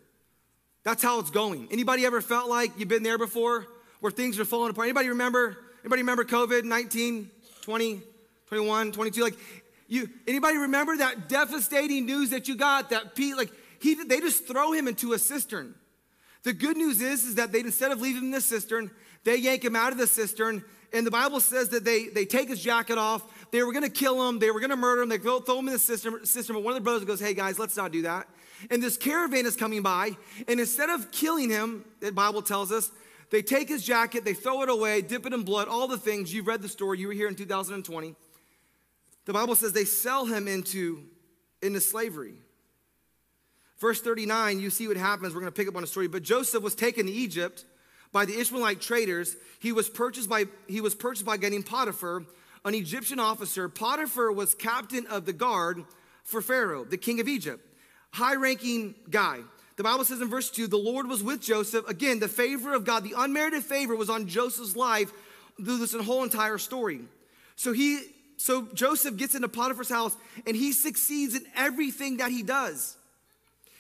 That's 0.85 1.03
how 1.03 1.21
it's 1.21 1.31
going. 1.31 1.69
Anybody 1.71 2.07
ever 2.07 2.21
felt 2.21 2.49
like 2.49 2.79
you've 2.79 2.89
been 2.89 3.03
there 3.03 3.19
before? 3.19 3.67
Where 4.01 4.11
things 4.11 4.39
are 4.39 4.45
falling 4.45 4.71
apart. 4.71 4.87
Anybody 4.87 5.09
remember? 5.09 5.57
Anybody 5.83 6.03
remember 6.03 6.25
COVID 6.25 6.65
19, 6.65 7.31
20, 7.63 8.03
21, 8.49 8.93
22? 8.93 9.23
Like, 9.23 9.37
you, 9.89 10.09
anybody 10.27 10.57
remember 10.59 10.97
that 10.99 11.29
devastating 11.29 12.07
news 12.07 12.31
that 12.31 12.49
you 12.49 12.57
got 12.57 12.91
that 12.91 13.15
Pete, 13.15 13.37
like, 13.37 13.51
he, 13.81 13.95
they 13.95 14.21
just 14.21 14.47
throw 14.47 14.73
him 14.73 14.87
into 14.87 15.15
a 15.15 15.19
cistern. 15.19 15.75
The 16.43 16.53
good 16.53 16.77
news 16.77 17.01
is, 17.01 17.25
is 17.25 17.35
that 17.37 17.53
they 17.53 17.61
instead 17.61 17.93
of 17.93 18.01
leaving 18.01 18.23
him 18.23 18.25
in 18.27 18.31
the 18.31 18.41
cistern, 18.41 18.91
they 19.25 19.37
yank 19.37 19.65
him 19.65 19.77
out 19.77 19.93
of 19.93 19.99
the 19.99 20.07
cistern. 20.07 20.65
And 20.93 21.07
the 21.07 21.11
Bible 21.11 21.41
says 21.41 21.69
that 21.71 21.85
they, 21.85 22.09
they 22.09 22.25
take 22.25 22.49
his 22.49 22.61
jacket 22.63 22.99
off. 22.99 23.23
They 23.51 23.63
were 23.63 23.73
going 23.73 23.85
to 23.85 23.91
kill 23.91 24.29
him. 24.29 24.39
They 24.39 24.51
were 24.51 24.61
going 24.61 24.71
to 24.71 24.77
murder 24.77 25.03
him. 25.03 25.09
They 25.09 25.19
throw, 25.19 25.41
throw 25.41 25.59
him 25.59 25.69
in 25.69 25.75
the 25.75 25.79
cistern, 25.79 26.25
cistern. 26.25 26.57
But 26.57 26.63
one 26.63 26.73
of 26.73 26.77
the 26.77 26.85
brothers 26.85 27.05
goes, 27.05 27.21
hey, 27.21 27.35
guys, 27.35 27.59
let's 27.59 27.77
not 27.77 27.93
do 27.93 28.03
that. 28.03 28.27
And 28.71 28.83
this 28.83 28.97
caravan 28.97 29.47
is 29.47 29.57
coming 29.57 29.83
by. 29.83 30.17
And 30.49 30.61
instead 30.61 30.91
of 30.91 31.11
killing 31.11 31.49
him, 31.51 31.85
the 32.01 32.13
Bible 32.13 32.43
tells 32.43 32.73
us, 32.73 32.91
they 33.31 33.43
take 33.43 33.69
his 33.69 33.85
jacket, 33.85 34.25
they 34.25 34.35
throw 34.35 34.63
it 34.63 34.69
away, 34.69 35.03
dip 35.03 35.25
it 35.25 35.33
in 35.33 35.43
blood, 35.43 35.69
all 35.69 35.87
the 35.87 35.99
things. 35.99 36.35
You've 36.35 36.49
read 36.49 36.63
the 36.63 36.69
story. 36.69 36.99
You 36.99 37.09
were 37.09 37.15
here 37.15 37.29
in 37.29 37.37
2020. 37.37 38.15
The 39.25 39.33
Bible 39.33 39.55
says 39.55 39.73
they 39.73 39.85
sell 39.85 40.27
him 40.27 40.49
into, 40.49 41.05
into 41.63 41.81
slavery. 41.81 42.35
Verse 43.79 44.01
39, 44.01 44.61
you 44.61 44.69
see 44.69 44.89
what 44.89 44.97
happens. 44.97 45.33
We're 45.33 45.41
going 45.41 45.53
to 45.53 45.57
pick 45.57 45.69
up 45.69 45.77
on 45.77 45.85
a 45.85 45.87
story. 45.87 46.09
But 46.09 46.23
Joseph 46.23 46.63
was 46.63 46.75
taken 46.75 47.07
to 47.07 47.13
Egypt 47.13 47.65
by 48.13 48.25
the 48.25 48.39
Ishmaelite 48.39 48.81
traders. 48.81 49.37
He 49.61 49.73
was 49.73 49.89
purchased 49.89 50.29
by, 50.29 50.47
he 50.67 50.81
was 50.81 50.95
purchased 50.95 51.25
by 51.25 51.37
getting 51.37 51.63
Potiphar, 51.63 52.25
an 52.65 52.75
Egyptian 52.75 53.21
officer. 53.21 53.69
Potiphar 53.69 54.33
was 54.33 54.55
captain 54.55 55.07
of 55.07 55.25
the 55.25 55.33
guard 55.33 55.85
for 56.25 56.43
Pharaoh, 56.43 56.85
the 56.85 56.99
king 56.99 57.21
of 57.21 57.29
Egypt. 57.29 57.65
High 58.13 58.35
ranking 58.35 58.97
guy. 59.09 59.41
The 59.81 59.85
Bible 59.85 60.05
says 60.05 60.21
in 60.21 60.29
verse 60.29 60.51
2 60.51 60.67
the 60.67 60.77
Lord 60.77 61.07
was 61.07 61.23
with 61.23 61.41
Joseph. 61.41 61.89
Again, 61.89 62.19
the 62.19 62.29
favor 62.29 62.75
of 62.75 62.85
God, 62.85 63.03
the 63.03 63.15
unmerited 63.17 63.65
favor 63.65 63.97
was 63.97 64.11
on 64.11 64.27
Joseph's 64.27 64.77
life 64.77 65.11
through 65.57 65.79
this 65.79 65.95
whole 65.95 66.23
entire 66.23 66.59
story. 66.59 67.01
So 67.57 67.73
he 67.73 68.03
so 68.37 68.69
Joseph 68.75 69.17
gets 69.17 69.35
into 69.35 69.49
Potiphar's 69.49 69.89
house 69.89 70.15
and 70.47 70.55
he 70.55 70.73
succeeds 70.73 71.35
in 71.35 71.47
everything 71.57 72.19
that 72.19 72.31
he 72.31 72.43
does. 72.43 72.99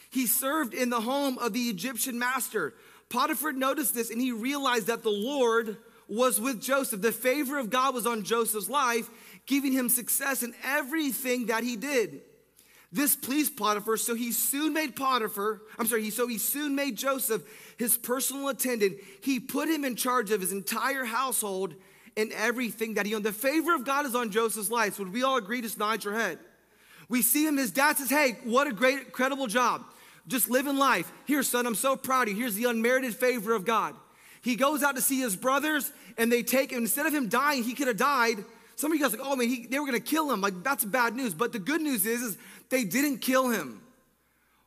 He 0.09 0.26
served 0.26 0.73
in 0.73 0.88
the 0.88 1.02
home 1.02 1.37
of 1.37 1.52
the 1.52 1.69
Egyptian 1.69 2.19
master. 2.19 2.73
Potiphar 3.11 3.52
noticed 3.52 3.95
this 3.95 4.09
and 4.11 4.23
he 4.23 4.33
realized 4.33 4.87
that 4.87 5.02
the 5.02 5.11
Lord 5.11 5.76
was 6.09 6.40
with 6.40 6.62
Joseph. 6.62 7.02
The 7.02 7.12
favor 7.12 7.59
of 7.59 7.69
God 7.69 7.92
was 7.92 8.07
on 8.07 8.23
Joseph's 8.23 8.71
life, 8.71 9.11
giving 9.45 9.73
him 9.73 9.90
success 9.90 10.42
in 10.42 10.54
everything 10.64 11.49
that 11.49 11.62
he 11.62 11.76
did. 11.76 12.23
This 12.92 13.14
pleased 13.14 13.56
Potiphar, 13.56 13.97
so 13.97 14.14
he 14.14 14.32
soon 14.32 14.73
made 14.73 14.97
Potiphar, 14.97 15.62
I'm 15.78 15.87
sorry, 15.87 16.02
he, 16.02 16.11
so 16.11 16.26
he 16.26 16.38
soon 16.38 16.75
made 16.75 16.97
Joseph 16.97 17.42
his 17.78 17.97
personal 17.97 18.49
attendant. 18.49 18.99
He 19.23 19.38
put 19.38 19.68
him 19.68 19.85
in 19.85 19.94
charge 19.94 20.32
of 20.32 20.40
his 20.40 20.50
entire 20.50 21.04
household 21.04 21.75
and 22.16 22.32
everything 22.32 22.94
that 22.94 23.06
he 23.06 23.14
owned. 23.14 23.25
The 23.25 23.32
favor 23.32 23.75
of 23.75 23.85
God 23.85 24.06
is 24.06 24.14
on 24.16 24.30
Joseph's 24.30 24.70
life. 24.70 24.94
So 24.94 25.04
would 25.04 25.12
we 25.12 25.23
all 25.23 25.37
agree? 25.37 25.62
Just 25.62 25.78
nod 25.78 26.02
your 26.02 26.14
head. 26.14 26.38
We 27.09 27.23
see 27.23 27.47
him, 27.47 27.56
his 27.56 27.70
dad 27.70 27.97
says, 27.97 28.11
Hey, 28.11 28.38
what 28.44 28.66
a 28.66 28.73
great, 28.73 28.99
incredible 28.99 29.47
job. 29.47 29.85
Just 30.26 30.50
living 30.50 30.76
life. 30.76 31.11
Here, 31.26 31.42
son, 31.42 31.66
I'm 31.66 31.75
so 31.75 31.97
proud 31.97 32.28
of 32.28 32.35
you. 32.35 32.40
Here's 32.40 32.54
the 32.54 32.64
unmerited 32.64 33.14
favor 33.14 33.54
of 33.54 33.64
God. 33.64 33.94
He 34.42 34.56
goes 34.56 34.82
out 34.82 34.97
to 34.97 35.02
see 35.02 35.20
his 35.20 35.37
brothers, 35.37 35.92
and 36.16 36.30
they 36.30 36.42
take 36.42 36.70
him. 36.73 36.78
Instead 36.78 37.06
of 37.06 37.14
him 37.14 37.28
dying, 37.28 37.62
he 37.62 37.75
could 37.75 37.88
have 37.88 37.97
died. 37.97 38.44
Some 38.76 38.92
of 38.92 38.99
you 38.99 39.04
guys 39.04 39.12
like, 39.12 39.26
oh 39.26 39.37
man, 39.37 39.49
he, 39.49 39.66
they 39.66 39.78
were 39.78 39.87
gonna 39.87 40.00
kill 40.00 40.30
him. 40.30 40.40
Like 40.40 40.62
that's 40.62 40.85
bad 40.85 41.14
news. 41.14 41.35
But 41.35 41.52
the 41.52 41.59
good 41.59 41.82
news 41.82 42.06
is, 42.06 42.23
is 42.23 42.38
they 42.71 42.85
didn't 42.85 43.19
kill 43.19 43.50
him. 43.50 43.83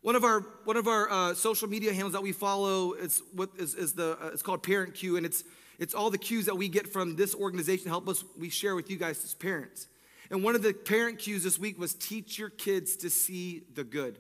One 0.02 0.16
of 0.16 0.24
our 0.24 0.42
one 0.66 0.78
of 0.78 0.88
our 0.88 1.10
uh, 1.10 1.34
social 1.34 1.70
media 1.70 1.94
handles 1.94 2.14
that 2.14 2.22
we 2.22 2.34
follow 2.34 2.94
is 2.94 3.24
what 3.34 3.50
is, 3.58 3.74
is 3.74 3.94
the 3.94 4.18
uh, 4.22 4.32
it's 4.34 4.44
called 4.44 4.62
Parent 4.62 4.94
Cue, 4.94 5.16
and 5.16 5.26
it's 5.26 5.46
it's 5.80 5.96
all 5.96 6.10
the 6.10 6.18
cues 6.18 6.46
that 6.46 6.56
we 6.56 6.68
get 6.68 6.92
from 6.92 7.16
this 7.16 7.34
organization 7.34 7.86
to 7.86 7.90
help 7.90 8.08
us 8.10 8.24
we 8.38 8.50
share 8.50 8.76
with 8.76 8.90
you 8.92 8.98
guys 8.98 9.24
as 9.24 9.34
parents. 9.34 9.88
And 10.30 10.44
one 10.44 10.56
of 10.56 10.62
the 10.62 10.74
parent 10.74 11.20
cues 11.20 11.44
this 11.44 11.58
week 11.58 11.80
was 11.80 11.94
teach 11.94 12.38
your 12.38 12.50
kids 12.50 12.98
to 12.98 13.10
see 13.10 13.64
the 13.74 13.84
good. 13.84 14.20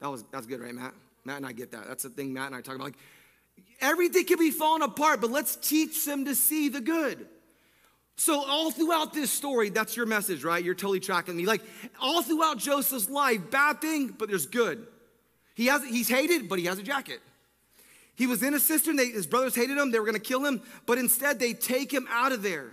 That 0.00 0.08
was 0.08 0.24
that's 0.32 0.46
good, 0.46 0.60
right, 0.60 0.74
Matt? 0.74 0.94
Matt 1.24 1.38
and 1.38 1.46
I 1.46 1.52
get 1.52 1.72
that. 1.72 1.86
That's 1.86 2.02
the 2.02 2.10
thing 2.10 2.32
Matt 2.32 2.46
and 2.46 2.56
I 2.56 2.62
talk 2.62 2.74
about. 2.74 2.84
Like 2.84 2.98
everything 3.80 4.24
can 4.24 4.38
be 4.38 4.50
falling 4.50 4.82
apart, 4.82 5.20
but 5.20 5.30
let's 5.30 5.56
teach 5.56 6.06
them 6.06 6.24
to 6.24 6.34
see 6.34 6.70
the 6.70 6.80
good. 6.80 7.26
So, 8.16 8.44
all 8.44 8.70
throughout 8.70 9.12
this 9.12 9.32
story, 9.32 9.70
that's 9.70 9.96
your 9.96 10.06
message, 10.06 10.44
right? 10.44 10.64
You're 10.64 10.74
totally 10.74 11.00
tracking 11.00 11.36
me. 11.36 11.46
Like, 11.46 11.62
all 12.00 12.22
throughout 12.22 12.58
Joseph's 12.58 13.10
life, 13.10 13.50
bad 13.50 13.80
thing, 13.80 14.14
but 14.16 14.28
there's 14.28 14.46
good. 14.46 14.86
He 15.54 15.66
has, 15.66 15.84
he's 15.84 16.08
hated, 16.08 16.48
but 16.48 16.58
he 16.58 16.66
has 16.66 16.78
a 16.78 16.82
jacket. 16.82 17.20
He 18.14 18.26
was 18.26 18.42
in 18.42 18.54
a 18.54 18.60
cistern. 18.60 18.96
They, 18.96 19.06
his 19.06 19.26
brothers 19.26 19.54
hated 19.54 19.76
him. 19.76 19.90
They 19.90 19.98
were 19.98 20.04
going 20.04 20.14
to 20.14 20.20
kill 20.20 20.44
him, 20.44 20.62
but 20.86 20.98
instead 20.98 21.40
they 21.40 21.52
take 21.52 21.92
him 21.92 22.06
out 22.08 22.30
of 22.32 22.42
there. 22.42 22.70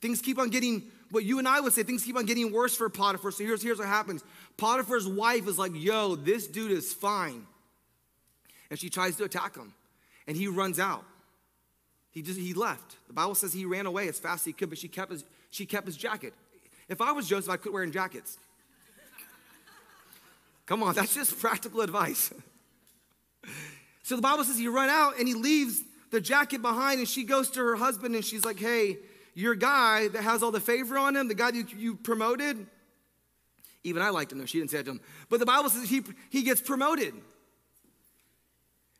Things 0.00 0.22
keep 0.22 0.38
on 0.38 0.48
getting, 0.48 0.84
what 1.10 1.24
you 1.24 1.38
and 1.38 1.46
I 1.46 1.60
would 1.60 1.74
say, 1.74 1.82
things 1.82 2.02
keep 2.02 2.16
on 2.16 2.24
getting 2.24 2.50
worse 2.50 2.74
for 2.74 2.88
Potiphar. 2.88 3.32
So 3.32 3.44
here's, 3.44 3.62
here's 3.62 3.78
what 3.78 3.88
happens 3.88 4.24
Potiphar's 4.56 5.06
wife 5.06 5.46
is 5.46 5.58
like, 5.58 5.72
yo, 5.74 6.16
this 6.16 6.46
dude 6.46 6.72
is 6.72 6.92
fine. 6.92 7.46
And 8.70 8.78
she 8.78 8.88
tries 8.88 9.16
to 9.16 9.24
attack 9.24 9.56
him, 9.56 9.74
and 10.26 10.36
he 10.36 10.46
runs 10.46 10.78
out. 10.78 11.04
He 12.12 12.22
just 12.22 12.38
he 12.38 12.54
left. 12.54 12.96
The 13.06 13.12
Bible 13.12 13.34
says 13.34 13.52
he 13.52 13.64
ran 13.64 13.86
away 13.86 14.08
as 14.08 14.18
fast 14.18 14.42
as 14.42 14.46
he 14.46 14.52
could, 14.52 14.68
but 14.68 14.78
she 14.78 14.88
kept 14.88 15.12
his 15.12 15.24
she 15.50 15.66
kept 15.66 15.86
his 15.86 15.96
jacket. 15.96 16.34
If 16.88 17.00
I 17.00 17.12
was 17.12 17.28
Joseph, 17.28 17.50
I'd 17.50 17.62
quit 17.62 17.72
wearing 17.72 17.92
jackets. 17.92 18.38
Come 20.66 20.82
on, 20.82 20.94
that's 20.94 21.14
just 21.14 21.38
practical 21.40 21.80
advice. 21.80 22.32
so 24.02 24.16
the 24.16 24.22
Bible 24.22 24.44
says 24.44 24.58
he 24.58 24.68
run 24.68 24.88
out 24.88 25.18
and 25.18 25.26
he 25.26 25.34
leaves 25.34 25.82
the 26.10 26.20
jacket 26.20 26.62
behind, 26.62 26.98
and 26.98 27.08
she 27.08 27.24
goes 27.24 27.50
to 27.50 27.60
her 27.60 27.76
husband 27.76 28.14
and 28.14 28.24
she's 28.24 28.44
like, 28.44 28.58
"Hey, 28.58 28.98
your 29.34 29.54
guy 29.54 30.08
that 30.08 30.22
has 30.22 30.42
all 30.42 30.50
the 30.50 30.60
favor 30.60 30.98
on 30.98 31.16
him, 31.16 31.28
the 31.28 31.34
guy 31.34 31.52
that 31.52 31.72
you 31.72 31.94
promoted." 31.94 32.66
Even 33.82 34.02
I 34.02 34.10
liked 34.10 34.32
him 34.32 34.38
though. 34.38 34.46
She 34.46 34.58
didn't 34.58 34.70
say 34.70 34.80
it 34.80 34.84
to 34.84 34.92
him, 34.92 35.00
but 35.28 35.40
the 35.40 35.46
Bible 35.46 35.70
says 35.70 35.88
he 35.88 36.02
he 36.30 36.42
gets 36.42 36.60
promoted. 36.60 37.14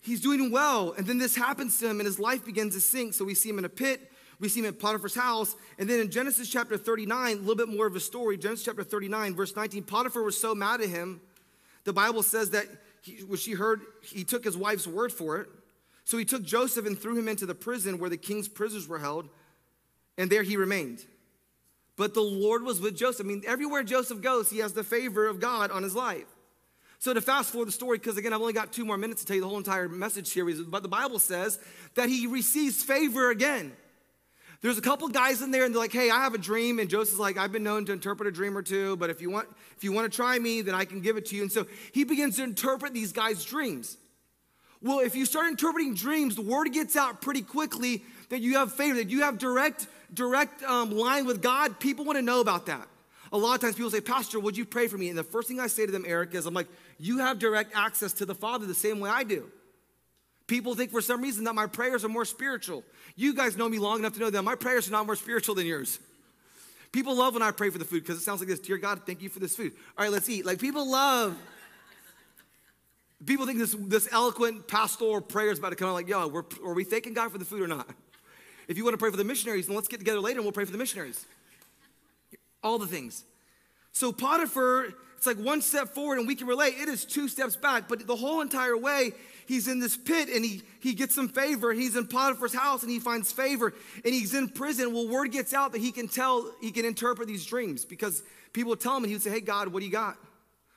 He's 0.00 0.20
doing 0.20 0.50
well, 0.50 0.92
and 0.96 1.06
then 1.06 1.18
this 1.18 1.36
happens 1.36 1.78
to 1.78 1.88
him, 1.88 2.00
and 2.00 2.06
his 2.06 2.18
life 2.18 2.44
begins 2.44 2.74
to 2.74 2.80
sink. 2.80 3.14
So 3.14 3.24
we 3.24 3.34
see 3.34 3.50
him 3.50 3.58
in 3.58 3.64
a 3.64 3.70
pit, 3.70 4.10
we 4.38 4.48
see 4.48 4.60
him 4.60 4.66
at 4.66 4.78
Potiphar's 4.78 5.14
house, 5.14 5.54
and 5.78 5.88
then 5.88 6.00
in 6.00 6.10
Genesis 6.10 6.48
chapter 6.48 6.78
39, 6.78 7.36
a 7.36 7.40
little 7.40 7.54
bit 7.54 7.68
more 7.68 7.86
of 7.86 7.94
a 7.94 8.00
story. 8.00 8.38
Genesis 8.38 8.64
chapter 8.64 8.82
39, 8.82 9.34
verse 9.34 9.54
19, 9.54 9.82
Potiphar 9.82 10.22
was 10.22 10.40
so 10.40 10.54
mad 10.54 10.80
at 10.80 10.88
him, 10.88 11.20
the 11.84 11.92
Bible 11.92 12.22
says 12.22 12.50
that 12.50 12.66
he, 13.02 13.22
when 13.24 13.38
she 13.38 13.52
heard, 13.52 13.82
he 14.02 14.24
took 14.24 14.44
his 14.44 14.56
wife's 14.56 14.86
word 14.86 15.12
for 15.12 15.38
it. 15.38 15.48
So 16.04 16.18
he 16.18 16.24
took 16.24 16.42
Joseph 16.42 16.86
and 16.86 16.98
threw 16.98 17.16
him 17.16 17.28
into 17.28 17.46
the 17.46 17.54
prison 17.54 17.98
where 17.98 18.10
the 18.10 18.16
king's 18.16 18.48
prisoners 18.48 18.88
were 18.88 18.98
held, 18.98 19.28
and 20.18 20.30
there 20.30 20.42
he 20.42 20.56
remained. 20.56 21.04
But 21.96 22.14
the 22.14 22.22
Lord 22.22 22.62
was 22.62 22.80
with 22.80 22.96
Joseph. 22.96 23.26
I 23.26 23.28
mean, 23.28 23.42
everywhere 23.46 23.82
Joseph 23.82 24.22
goes, 24.22 24.50
he 24.50 24.58
has 24.58 24.72
the 24.72 24.82
favor 24.82 25.26
of 25.26 25.40
God 25.40 25.70
on 25.70 25.82
his 25.82 25.94
life. 25.94 26.26
So 27.00 27.14
to 27.14 27.22
fast 27.22 27.50
forward 27.50 27.68
the 27.68 27.72
story, 27.72 27.96
because 27.96 28.18
again, 28.18 28.34
I've 28.34 28.42
only 28.42 28.52
got 28.52 28.72
two 28.72 28.84
more 28.84 28.98
minutes 28.98 29.22
to 29.22 29.26
tell 29.26 29.34
you 29.34 29.40
the 29.40 29.48
whole 29.48 29.56
entire 29.56 29.88
message 29.88 30.26
series, 30.26 30.60
but 30.60 30.82
the 30.82 30.88
Bible 30.88 31.18
says 31.18 31.58
that 31.94 32.10
he 32.10 32.26
receives 32.26 32.82
favor 32.82 33.30
again. 33.30 33.72
There's 34.60 34.76
a 34.76 34.82
couple 34.82 35.08
guys 35.08 35.40
in 35.40 35.50
there, 35.50 35.64
and 35.64 35.74
they're 35.74 35.80
like, 35.80 35.92
"Hey, 35.92 36.10
I 36.10 36.18
have 36.18 36.34
a 36.34 36.38
dream," 36.38 36.78
and 36.78 36.90
Joseph's 36.90 37.18
like, 37.18 37.38
"I've 37.38 37.52
been 37.52 37.62
known 37.62 37.86
to 37.86 37.92
interpret 37.92 38.28
a 38.28 38.30
dream 38.30 38.56
or 38.56 38.60
two, 38.60 38.96
but 38.98 39.08
if 39.08 39.22
you 39.22 39.30
want, 39.30 39.48
if 39.78 39.82
you 39.82 39.92
want 39.92 40.12
to 40.12 40.14
try 40.14 40.38
me, 40.38 40.60
then 40.60 40.74
I 40.74 40.84
can 40.84 41.00
give 41.00 41.16
it 41.16 41.24
to 41.26 41.36
you." 41.36 41.40
And 41.40 41.50
so 41.50 41.66
he 41.92 42.04
begins 42.04 42.36
to 42.36 42.42
interpret 42.42 42.92
these 42.92 43.12
guys' 43.12 43.46
dreams. 43.46 43.96
Well, 44.82 44.98
if 44.98 45.14
you 45.14 45.24
start 45.24 45.46
interpreting 45.46 45.94
dreams, 45.94 46.36
the 46.36 46.42
word 46.42 46.70
gets 46.74 46.96
out 46.96 47.22
pretty 47.22 47.40
quickly 47.40 48.04
that 48.28 48.40
you 48.40 48.58
have 48.58 48.74
favor, 48.74 48.96
that 48.96 49.08
you 49.08 49.22
have 49.22 49.38
direct, 49.38 49.86
direct 50.12 50.62
um, 50.64 50.90
line 50.90 51.24
with 51.24 51.40
God. 51.40 51.80
People 51.80 52.04
want 52.04 52.18
to 52.18 52.22
know 52.22 52.40
about 52.40 52.66
that. 52.66 52.86
A 53.32 53.38
lot 53.38 53.54
of 53.54 53.60
times 53.60 53.76
people 53.76 53.90
say, 53.90 54.00
Pastor, 54.00 54.40
would 54.40 54.56
you 54.56 54.64
pray 54.64 54.88
for 54.88 54.98
me? 54.98 55.08
And 55.08 55.16
the 55.16 55.22
first 55.22 55.46
thing 55.46 55.60
I 55.60 55.68
say 55.68 55.86
to 55.86 55.92
them, 55.92 56.04
Eric, 56.06 56.34
is 56.34 56.46
I'm 56.46 56.54
like, 56.54 56.66
you 56.98 57.18
have 57.18 57.38
direct 57.38 57.72
access 57.74 58.12
to 58.14 58.26
the 58.26 58.34
Father 58.34 58.66
the 58.66 58.74
same 58.74 58.98
way 58.98 59.08
I 59.08 59.22
do. 59.22 59.50
People 60.48 60.74
think 60.74 60.90
for 60.90 61.00
some 61.00 61.22
reason 61.22 61.44
that 61.44 61.54
my 61.54 61.66
prayers 61.66 62.04
are 62.04 62.08
more 62.08 62.24
spiritual. 62.24 62.82
You 63.14 63.34
guys 63.34 63.56
know 63.56 63.68
me 63.68 63.78
long 63.78 64.00
enough 64.00 64.14
to 64.14 64.20
know 64.20 64.30
that 64.30 64.42
my 64.42 64.56
prayers 64.56 64.88
are 64.88 64.90
not 64.90 65.06
more 65.06 65.14
spiritual 65.14 65.54
than 65.54 65.64
yours. 65.64 66.00
People 66.90 67.14
love 67.14 67.34
when 67.34 67.42
I 67.42 67.52
pray 67.52 67.70
for 67.70 67.78
the 67.78 67.84
food 67.84 68.02
because 68.02 68.16
it 68.16 68.22
sounds 68.22 68.40
like 68.40 68.48
this 68.48 68.58
Dear 68.58 68.76
God, 68.76 69.02
thank 69.06 69.22
you 69.22 69.28
for 69.28 69.38
this 69.38 69.54
food. 69.54 69.72
All 69.96 70.04
right, 70.04 70.10
let's 70.10 70.28
eat. 70.28 70.44
Like 70.44 70.58
people 70.58 70.90
love. 70.90 71.36
People 73.24 73.46
think 73.46 73.58
this, 73.58 73.76
this 73.78 74.08
eloquent 74.10 74.66
pastoral 74.66 75.20
prayer 75.20 75.50
is 75.50 75.60
about 75.60 75.70
to 75.70 75.76
come 75.76 75.88
out 75.88 75.94
like, 75.94 76.08
yo, 76.08 76.26
we're, 76.26 76.42
are 76.64 76.72
we 76.72 76.84
thanking 76.84 77.12
God 77.12 77.30
for 77.30 77.38
the 77.38 77.44
food 77.44 77.60
or 77.60 77.68
not? 77.68 77.88
If 78.66 78.76
you 78.76 78.82
want 78.82 78.94
to 78.94 78.98
pray 78.98 79.10
for 79.10 79.18
the 79.18 79.24
missionaries, 79.24 79.66
then 79.66 79.76
let's 79.76 79.88
get 79.88 79.98
together 79.98 80.20
later 80.20 80.38
and 80.38 80.44
we'll 80.44 80.52
pray 80.52 80.64
for 80.64 80.72
the 80.72 80.78
missionaries 80.78 81.26
all 82.62 82.78
the 82.78 82.86
things. 82.86 83.24
So 83.92 84.12
Potiphar, 84.12 84.88
it's 85.16 85.26
like 85.26 85.38
one 85.38 85.60
step 85.60 85.88
forward 85.88 86.18
and 86.18 86.26
we 86.26 86.34
can 86.34 86.46
relate. 86.46 86.74
It 86.78 86.88
is 86.88 87.04
two 87.04 87.28
steps 87.28 87.56
back, 87.56 87.88
but 87.88 88.06
the 88.06 88.16
whole 88.16 88.40
entire 88.40 88.76
way, 88.76 89.12
he's 89.46 89.68
in 89.68 89.78
this 89.78 89.96
pit 89.96 90.28
and 90.28 90.44
he, 90.44 90.62
he 90.80 90.94
gets 90.94 91.14
some 91.14 91.28
favor. 91.28 91.72
He's 91.72 91.96
in 91.96 92.06
Potiphar's 92.06 92.54
house 92.54 92.82
and 92.82 92.90
he 92.90 92.98
finds 92.98 93.32
favor 93.32 93.74
and 94.04 94.14
he's 94.14 94.34
in 94.34 94.48
prison. 94.48 94.94
Well, 94.94 95.08
word 95.08 95.32
gets 95.32 95.52
out 95.52 95.72
that 95.72 95.80
he 95.80 95.92
can 95.92 96.08
tell, 96.08 96.50
he 96.60 96.70
can 96.70 96.84
interpret 96.84 97.28
these 97.28 97.44
dreams 97.44 97.84
because 97.84 98.22
people 98.52 98.76
tell 98.76 98.96
him 98.96 99.04
and 99.04 99.10
he 99.10 99.14
would 99.14 99.22
say, 99.22 99.30
Hey, 99.30 99.40
God, 99.40 99.68
what 99.68 99.80
do 99.80 99.86
you 99.86 99.92
got? 99.92 100.16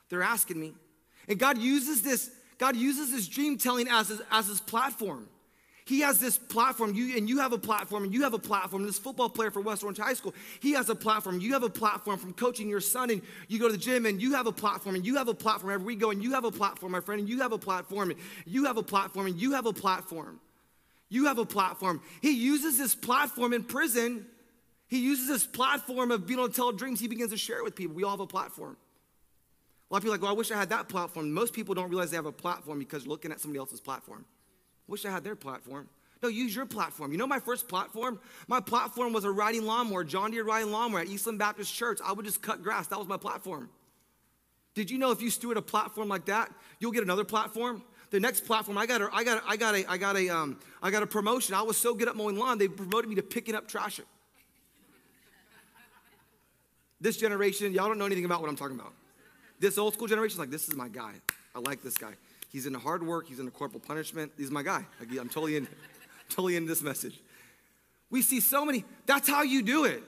They're 0.10 0.24
asking 0.24 0.60
me. 0.60 0.74
And 1.28 1.40
God 1.40 1.58
uses 1.58 2.02
this, 2.02 2.30
God 2.58 2.76
uses 2.76 3.12
this 3.12 3.28
dream 3.28 3.58
telling 3.58 3.88
as 3.88 4.10
his, 4.10 4.22
as 4.32 4.48
his 4.48 4.60
platform. 4.60 5.28
He 5.86 6.00
has 6.00 6.20
this 6.20 6.38
platform, 6.38 6.94
you 6.94 7.18
and 7.18 7.28
you 7.28 7.40
have 7.40 7.52
a 7.52 7.58
platform, 7.58 8.04
and 8.06 8.14
you 8.14 8.24
have 8.24 8.34
a 8.34 8.40
platform. 8.40 8.86
This 8.86 8.98
football 8.98 9.30
player 9.30 9.52
for 9.52 9.62
West 9.62 9.84
Orange 9.84 9.98
High 9.98 10.14
School, 10.14 10.34
he 10.62 10.72
has 10.74 10.90
a 10.90 10.96
platform. 10.96 11.42
You 11.42 11.54
have 11.54 11.64
a 11.64 11.70
platform 11.70 12.18
from 12.18 12.34
coaching 12.34 12.70
your 12.70 12.80
son, 12.80 13.10
and 13.10 13.22
you 13.50 13.60
go 13.60 13.68
to 13.68 13.74
the 13.74 13.78
gym, 13.78 14.06
and 14.06 14.22
you 14.22 14.34
have 14.34 14.48
a 14.48 14.52
platform, 14.52 14.96
and 14.96 15.06
you 15.06 15.18
have 15.18 15.28
a 15.28 15.34
platform. 15.34 15.74
Every 15.74 15.86
we 15.86 15.96
go, 15.96 16.12
and 16.12 16.24
you 16.24 16.32
have 16.32 16.46
a 16.46 16.52
platform, 16.52 16.94
my 16.94 17.02
friend, 17.02 17.20
and 17.20 17.30
you 17.30 17.42
have 17.42 17.52
a 17.52 17.58
platform, 17.58 18.12
and 18.12 18.20
you 18.46 18.66
have 18.66 18.78
a 18.78 18.84
platform, 18.84 19.28
and 19.28 19.40
you 19.40 19.52
have 19.52 19.66
a 19.66 19.74
platform. 19.74 20.40
You 21.10 21.26
have 21.26 21.38
a 21.38 21.46
platform. 21.46 22.02
He 22.22 22.32
uses 22.32 22.78
this 22.78 22.96
platform 22.96 23.52
in 23.54 23.64
prison. 23.64 24.26
He 24.88 25.00
uses 25.00 25.28
this 25.28 25.46
platform 25.46 26.12
of 26.12 26.26
being 26.26 26.40
able 26.40 26.50
to 26.50 26.56
tell 26.56 26.72
dreams. 26.72 27.00
He 27.00 27.08
begins 27.08 27.32
to 27.32 27.38
share 27.38 27.58
it 27.58 27.64
with 27.64 27.76
people. 27.76 27.96
We 27.96 28.04
all 28.04 28.12
have 28.12 28.20
a 28.20 28.28
platform. 28.28 28.78
A 29.90 29.94
lot 29.94 29.98
of 29.98 30.04
people 30.04 30.14
are 30.14 30.18
like, 30.18 30.22
well, 30.24 30.32
I 30.32 30.36
wish 30.36 30.50
I 30.50 30.58
had 30.58 30.70
that 30.70 30.88
platform. 30.88 31.32
Most 31.32 31.54
people 31.54 31.76
don't 31.76 31.90
realize 31.90 32.10
they 32.10 32.16
have 32.16 32.26
a 32.26 32.32
platform 32.32 32.80
because 32.80 33.04
you're 33.04 33.12
looking 33.12 33.32
at 33.32 33.42
somebody 33.42 33.60
else's 33.60 33.82
platform. 33.82 34.26
Wish 34.88 35.06
I 35.06 35.12
had 35.12 35.24
their 35.24 35.36
platform. 35.36 35.88
No, 36.22 36.30
use 36.30 36.56
your 36.56 36.66
platform. 36.66 37.12
You 37.12 37.18
know 37.18 37.28
my 37.28 37.40
first 37.40 37.68
platform? 37.68 38.20
My 38.48 38.62
platform 38.62 39.12
was 39.12 39.26
a 39.26 39.32
riding 39.32 39.66
lawnmower, 39.66 40.06
John 40.06 40.32
Deere 40.32 40.46
riding 40.46 40.72
lawnmower 40.72 41.02
at 41.02 41.08
Eastland 41.08 41.38
Baptist 41.38 41.74
Church. 41.74 42.00
I 42.04 42.14
would 42.14 42.26
just 42.26 42.42
cut 42.42 42.64
grass. 42.64 42.88
That 42.88 42.98
was 42.98 43.08
my 43.08 43.18
platform. 43.18 43.70
Did 44.74 44.90
you 44.90 44.98
know 44.98 45.12
if 45.12 45.22
you 45.22 45.30
steward 45.30 45.58
a 45.58 45.62
platform 45.62 46.08
like 46.08 46.26
that, 46.26 46.50
you'll 46.80 46.94
get 46.94 47.04
another 47.04 47.26
platform? 47.26 47.84
The 48.10 48.20
next 48.20 48.46
platform, 48.46 48.78
I 48.78 48.86
got 48.86 49.02
a, 49.02 49.10
I 49.12 49.24
got 49.24 49.40
a, 49.40 49.50
I 49.50 49.58
got 49.58 49.76
a, 49.76 49.92
I 49.92 49.98
got 49.98 50.16
a, 50.16 50.30
um, 50.30 50.60
I 50.82 50.92
got 50.92 51.04
a 51.04 51.08
promotion. 51.08 51.56
I 51.56 51.62
was 51.62 51.78
so 51.78 51.94
good 51.94 52.08
at 52.08 52.16
mowing 52.16 52.38
lawn, 52.38 52.58
they 52.58 52.68
promoted 52.68 53.10
me 53.10 53.16
to 53.16 53.24
picking 53.24 53.56
up 53.56 53.68
trash. 53.68 54.00
this 57.02 57.18
generation, 57.18 57.74
y'all 57.74 57.88
don't 57.88 57.98
know 57.98 58.06
anything 58.06 58.26
about 58.26 58.40
what 58.40 58.50
I'm 58.50 58.56
talking 58.56 58.80
about. 58.80 58.94
This 59.60 59.78
old 59.78 59.94
school 59.94 60.08
generation 60.08 60.36
is 60.36 60.40
like, 60.40 60.52
this 60.52 60.68
is 60.68 60.76
my 60.76 60.88
guy. 60.88 61.14
I 61.56 61.60
like 61.60 61.84
this 61.84 61.98
guy. 61.98 62.14
He's 62.54 62.68
into 62.68 62.78
hard 62.78 63.06
work. 63.06 63.28
He's 63.28 63.40
into 63.40 63.52
corporal 63.52 63.82
punishment. 63.82 64.32
He's 64.38 64.52
my 64.52 64.62
guy. 64.62 64.86
I'm 65.02 65.28
totally 65.28 65.58
in, 65.58 65.68
totally 66.30 66.56
in 66.56 66.68
this 66.68 66.84
message. 66.84 67.20
We 68.12 68.22
see 68.22 68.40
so 68.40 68.64
many. 68.64 68.86
That's 69.08 69.28
how 69.28 69.42
you 69.42 69.64
do 69.64 69.86
it. 69.86 70.04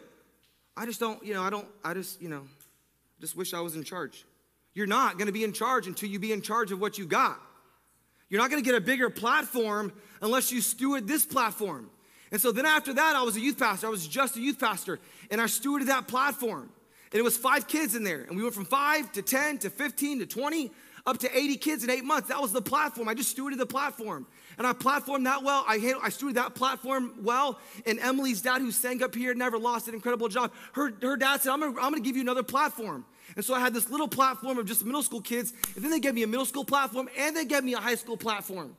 I 0.78 0.86
just 0.86 1.00
don't, 1.00 1.26
you 1.26 1.34
know, 1.34 1.42
I 1.42 1.50
don't, 1.50 1.68
I 1.84 1.96
just, 1.96 2.22
you 2.22 2.30
know, 2.30 2.44
just 3.20 3.36
wish 3.36 3.56
I 3.56 3.62
was 3.62 3.76
in 3.76 3.84
charge. 3.84 4.26
You're 4.76 4.86
not 4.86 5.18
going 5.18 5.26
to 5.26 5.34
be 5.34 5.44
in 5.44 5.54
charge 5.54 5.88
until 5.88 6.08
you 6.08 6.20
be 6.20 6.32
in 6.32 6.44
charge 6.44 6.72
of 6.72 6.80
what 6.80 7.00
you 7.00 7.08
got. 7.08 7.42
You're 8.30 8.42
not 8.42 8.52
going 8.52 8.64
to 8.64 8.66
get 8.70 8.78
a 8.78 8.82
bigger 8.82 9.10
platform 9.10 9.92
unless 10.22 10.52
you 10.52 10.62
steward 10.62 11.08
this 11.08 11.26
platform. 11.26 11.90
And 12.32 12.40
so 12.40 12.52
then 12.52 12.66
after 12.68 12.94
that, 12.94 13.16
I 13.16 13.24
was 13.24 13.38
a 13.38 13.40
youth 13.40 13.58
pastor. 13.58 13.88
I 13.88 13.90
was 13.90 14.08
just 14.08 14.36
a 14.36 14.40
youth 14.40 14.60
pastor, 14.60 15.00
and 15.32 15.42
I 15.42 15.46
stewarded 15.46 15.88
that 15.88 16.08
platform. 16.08 16.70
And 17.12 17.20
it 17.20 17.24
was 17.24 17.38
five 17.38 17.68
kids 17.68 17.96
in 17.96 18.04
there. 18.04 18.22
And 18.22 18.36
we 18.36 18.44
went 18.44 18.54
from 18.54 18.66
five 18.66 19.12
to 19.14 19.22
10 19.22 19.60
to 19.60 19.70
15 19.70 20.20
to 20.20 20.26
20 20.26 20.72
up 21.06 21.20
to 21.20 21.38
80 21.38 21.58
kids 21.58 21.84
in 21.84 21.90
eight 21.90 22.04
months. 22.04 22.30
That 22.30 22.42
was 22.42 22.52
the 22.52 22.62
platform. 22.62 23.08
I 23.08 23.14
just 23.14 23.36
stewarded 23.36 23.58
the 23.58 23.66
platform. 23.66 24.26
And 24.58 24.66
I 24.66 24.74
platformed 24.74 25.26
that 25.26 25.44
well. 25.44 25.64
I, 25.68 25.78
handled, 25.78 26.04
I 26.04 26.10
stewarded 26.10 26.36
that 26.36 26.56
platform 26.56 27.14
well. 27.22 27.60
And 27.86 28.00
Emily's 28.00 28.42
dad, 28.42 28.62
who 28.62 28.72
sang 28.72 29.04
up 29.04 29.14
here, 29.14 29.34
never 29.34 29.60
lost 29.60 29.88
an 29.88 29.94
incredible 29.94 30.28
job. 30.30 30.52
Her, 30.74 30.92
her 31.02 31.18
dad 31.18 31.42
said, 31.42 31.52
I'm 31.52 31.60
gonna, 31.60 31.74
I'm 31.74 31.92
gonna 31.92 32.00
give 32.00 32.16
you 32.16 32.22
another 32.22 32.44
platform. 32.44 33.06
And 33.36 33.44
so 33.44 33.54
I 33.54 33.60
had 33.60 33.74
this 33.74 33.90
little 33.90 34.08
platform 34.08 34.58
of 34.58 34.66
just 34.66 34.86
middle 34.86 35.04
school 35.04 35.22
kids. 35.22 35.54
And 35.76 35.84
then 35.84 35.92
they 35.92 36.00
gave 36.00 36.16
me 36.16 36.24
a 36.24 36.28
middle 36.28 36.46
school 36.46 36.66
platform 36.66 37.10
and 37.18 37.36
they 37.36 37.46
gave 37.46 37.64
me 37.64 37.74
a 37.74 37.80
high 37.80 37.96
school 37.96 38.18
platform. 38.18 38.76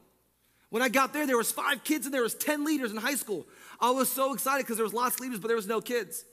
When 0.71 0.83
I 0.83 0.89
got 0.89 1.13
there, 1.13 1.27
there 1.27 1.37
was 1.37 1.53
five 1.53 1.85
kids 1.85 2.07
and 2.07 2.15
there 2.15 2.23
was 2.23 2.35
10 2.35 2.65
leaders 2.65 2.91
in 2.91 2.97
high 2.97 3.15
school. 3.15 3.47
I 3.81 3.91
was 3.91 4.11
so 4.11 4.33
excited 4.33 4.65
because 4.65 4.77
there 4.77 4.85
was 4.85 4.95
lots 4.95 5.17
of 5.17 5.21
leaders, 5.21 5.39
but 5.39 5.49
there 5.49 5.57
was 5.57 5.69
no 5.69 5.81
kids. 5.81 6.25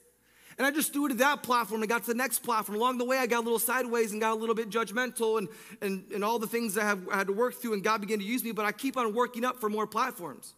And 0.57 0.67
I 0.67 0.71
just 0.71 0.93
stewarded 0.93 1.17
that 1.17 1.41
platform 1.41 1.81
and 1.81 1.89
got 1.89 2.01
to 2.03 2.07
the 2.07 2.13
next 2.13 2.39
platform. 2.39 2.77
Along 2.77 2.97
the 2.97 3.05
way, 3.05 3.17
I 3.17 3.25
got 3.25 3.39
a 3.39 3.45
little 3.45 3.59
sideways 3.59 4.11
and 4.11 4.21
got 4.21 4.33
a 4.33 4.35
little 4.35 4.55
bit 4.55 4.69
judgmental 4.69 5.39
and, 5.39 5.47
and, 5.81 6.03
and 6.13 6.23
all 6.23 6.37
the 6.37 6.47
things 6.47 6.77
I, 6.77 6.83
have, 6.83 7.09
I 7.09 7.17
had 7.17 7.27
to 7.27 7.33
work 7.33 7.55
through, 7.55 7.73
and 7.73 7.83
God 7.83 8.01
began 8.01 8.19
to 8.19 8.25
use 8.25 8.43
me, 8.43 8.51
but 8.51 8.65
I 8.65 8.71
keep 8.71 8.97
on 8.97 9.13
working 9.13 9.45
up 9.45 9.59
for 9.59 9.69
more 9.69 9.87
platforms. 9.87 10.53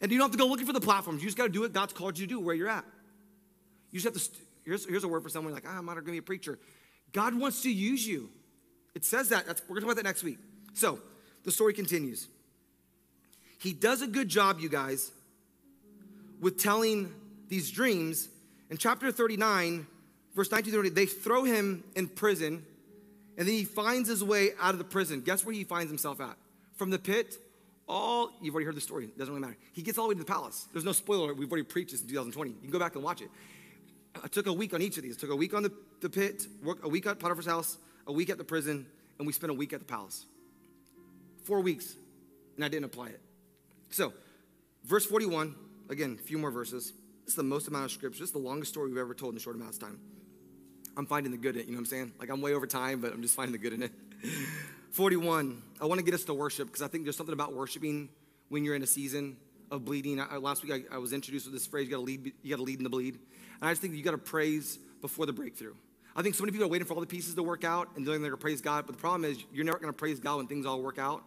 And 0.00 0.12
you 0.12 0.18
don't 0.18 0.26
have 0.26 0.32
to 0.32 0.38
go 0.38 0.46
looking 0.46 0.66
for 0.66 0.72
the 0.72 0.80
platforms. 0.80 1.22
You 1.22 1.28
just 1.28 1.38
got 1.38 1.44
to 1.44 1.52
do 1.52 1.62
what 1.62 1.72
God's 1.72 1.92
called 1.92 2.18
you 2.18 2.26
to 2.26 2.34
do 2.34 2.40
where 2.40 2.54
you're 2.54 2.68
at. 2.68 2.84
You 3.90 4.00
just 4.00 4.04
have 4.04 4.14
to, 4.14 4.20
st- 4.20 4.42
here's, 4.64 4.86
here's 4.86 5.04
a 5.04 5.08
word 5.08 5.22
for 5.22 5.28
someone 5.28 5.52
like, 5.52 5.64
ah, 5.66 5.78
I'm 5.78 5.86
not 5.86 5.94
going 5.94 6.06
to 6.06 6.12
be 6.12 6.18
a 6.18 6.22
preacher. 6.22 6.58
God 7.12 7.34
wants 7.34 7.62
to 7.62 7.70
use 7.70 8.06
you. 8.06 8.28
It 8.94 9.04
says 9.04 9.30
that. 9.30 9.46
That's, 9.46 9.62
we're 9.62 9.74
going 9.74 9.80
to 9.80 9.86
talk 9.86 9.92
about 9.92 10.02
that 10.02 10.08
next 10.08 10.22
week. 10.22 10.38
So 10.74 11.00
the 11.44 11.50
story 11.50 11.72
continues. 11.72 12.28
He 13.58 13.72
does 13.72 14.02
a 14.02 14.06
good 14.06 14.28
job, 14.28 14.60
you 14.60 14.68
guys, 14.68 15.10
with 16.40 16.62
telling 16.62 17.12
these 17.48 17.70
dreams 17.70 18.28
in 18.70 18.76
chapter 18.76 19.10
39, 19.10 19.86
verse 20.34 20.50
19 20.50 20.72
30, 20.72 20.88
they 20.90 21.06
throw 21.06 21.44
him 21.44 21.84
in 21.94 22.08
prison, 22.08 22.64
and 23.36 23.46
then 23.46 23.54
he 23.54 23.64
finds 23.64 24.08
his 24.08 24.22
way 24.22 24.50
out 24.60 24.72
of 24.72 24.78
the 24.78 24.84
prison. 24.84 25.20
Guess 25.20 25.44
where 25.44 25.54
he 25.54 25.64
finds 25.64 25.90
himself 25.90 26.20
at? 26.20 26.36
From 26.76 26.90
the 26.90 26.98
pit, 26.98 27.36
all, 27.88 28.30
you've 28.42 28.54
already 28.54 28.66
heard 28.66 28.76
the 28.76 28.80
story, 28.80 29.04
it 29.04 29.18
doesn't 29.18 29.32
really 29.32 29.46
matter. 29.46 29.58
He 29.72 29.82
gets 29.82 29.96
all 29.98 30.04
the 30.04 30.10
way 30.10 30.14
to 30.14 30.20
the 30.20 30.30
palace. 30.30 30.66
There's 30.72 30.84
no 30.84 30.92
spoiler, 30.92 31.32
we've 31.32 31.50
already 31.50 31.64
preached 31.64 31.92
this 31.92 32.02
in 32.02 32.08
2020. 32.08 32.50
You 32.50 32.56
can 32.60 32.70
go 32.70 32.78
back 32.78 32.94
and 32.94 33.02
watch 33.02 33.22
it. 33.22 33.30
I 34.22 34.28
took 34.28 34.46
a 34.46 34.52
week 34.52 34.74
on 34.74 34.82
each 34.82 34.96
of 34.96 35.02
these. 35.02 35.16
I 35.16 35.20
took 35.20 35.30
a 35.30 35.36
week 35.36 35.54
on 35.54 35.62
the, 35.62 35.72
the 36.00 36.10
pit, 36.10 36.46
work, 36.62 36.84
a 36.84 36.88
week 36.88 37.06
at 37.06 37.18
Potiphar's 37.18 37.46
house, 37.46 37.78
a 38.06 38.12
week 38.12 38.30
at 38.30 38.38
the 38.38 38.44
prison, 38.44 38.86
and 39.18 39.26
we 39.26 39.32
spent 39.32 39.50
a 39.50 39.54
week 39.54 39.72
at 39.72 39.80
the 39.80 39.86
palace. 39.86 40.26
Four 41.44 41.60
weeks, 41.60 41.94
and 42.56 42.64
I 42.64 42.68
didn't 42.68 42.86
apply 42.86 43.08
it. 43.08 43.20
So, 43.90 44.12
verse 44.84 45.06
41, 45.06 45.54
again, 45.88 46.18
a 46.20 46.22
few 46.22 46.38
more 46.38 46.50
verses. 46.50 46.92
This 47.28 47.34
is 47.34 47.36
the 47.36 47.42
most 47.42 47.68
amount 47.68 47.84
of 47.84 47.90
scripture. 47.90 48.20
This 48.20 48.30
is 48.30 48.32
the 48.32 48.38
longest 48.38 48.72
story 48.72 48.88
we've 48.88 48.96
ever 48.96 49.12
told 49.12 49.34
in 49.34 49.36
a 49.36 49.40
short 49.40 49.54
amount 49.54 49.74
of 49.74 49.78
time. 49.78 50.00
I'm 50.96 51.04
finding 51.04 51.30
the 51.30 51.36
good 51.36 51.56
in 51.56 51.60
it, 51.60 51.66
you 51.66 51.72
know 51.72 51.76
what 51.76 51.80
I'm 51.80 51.84
saying? 51.84 52.12
Like 52.18 52.30
I'm 52.30 52.40
way 52.40 52.54
over 52.54 52.66
time, 52.66 53.02
but 53.02 53.12
I'm 53.12 53.20
just 53.20 53.34
finding 53.34 53.52
the 53.52 53.58
good 53.58 53.74
in 53.74 53.82
it. 53.82 53.92
41. 54.92 55.62
I 55.78 55.84
want 55.84 55.98
to 55.98 56.04
get 56.06 56.14
us 56.14 56.24
to 56.24 56.32
worship 56.32 56.68
because 56.68 56.80
I 56.80 56.88
think 56.88 57.04
there's 57.04 57.18
something 57.18 57.34
about 57.34 57.52
worshiping 57.52 58.08
when 58.48 58.64
you're 58.64 58.74
in 58.74 58.82
a 58.82 58.86
season 58.86 59.36
of 59.70 59.84
bleeding. 59.84 60.18
I, 60.18 60.38
last 60.38 60.62
week 60.62 60.72
I, 60.90 60.94
I, 60.94 60.96
was 60.96 61.12
introduced 61.12 61.44
with 61.44 61.52
this 61.52 61.66
phrase: 61.66 61.84
"You 61.84 61.90
got 61.90 61.98
to 61.98 62.02
lead. 62.04 62.32
You 62.42 62.48
got 62.48 62.56
to 62.56 62.62
lead 62.62 62.78
in 62.78 62.84
the 62.84 62.88
bleed." 62.88 63.16
And 63.60 63.68
I 63.68 63.72
just 63.72 63.82
think 63.82 63.92
you 63.92 64.02
got 64.02 64.12
to 64.12 64.16
praise 64.16 64.78
before 65.02 65.26
the 65.26 65.34
breakthrough. 65.34 65.74
I 66.16 66.22
think 66.22 66.34
so 66.34 66.44
many 66.44 66.52
people 66.52 66.66
are 66.66 66.70
waiting 66.70 66.86
for 66.86 66.94
all 66.94 67.00
the 67.00 67.06
pieces 67.06 67.34
to 67.34 67.42
work 67.42 67.62
out 67.62 67.88
and 67.94 68.06
then 68.06 68.22
they're 68.22 68.30
going 68.30 68.30
to 68.30 68.38
praise 68.38 68.62
God. 68.62 68.86
But 68.86 68.96
the 68.96 69.02
problem 69.02 69.30
is 69.30 69.36
you're 69.52 69.66
never 69.66 69.78
going 69.78 69.92
to 69.92 69.98
praise 69.98 70.18
God 70.18 70.38
when 70.38 70.46
things 70.46 70.64
all 70.64 70.80
work 70.80 70.98
out 70.98 71.22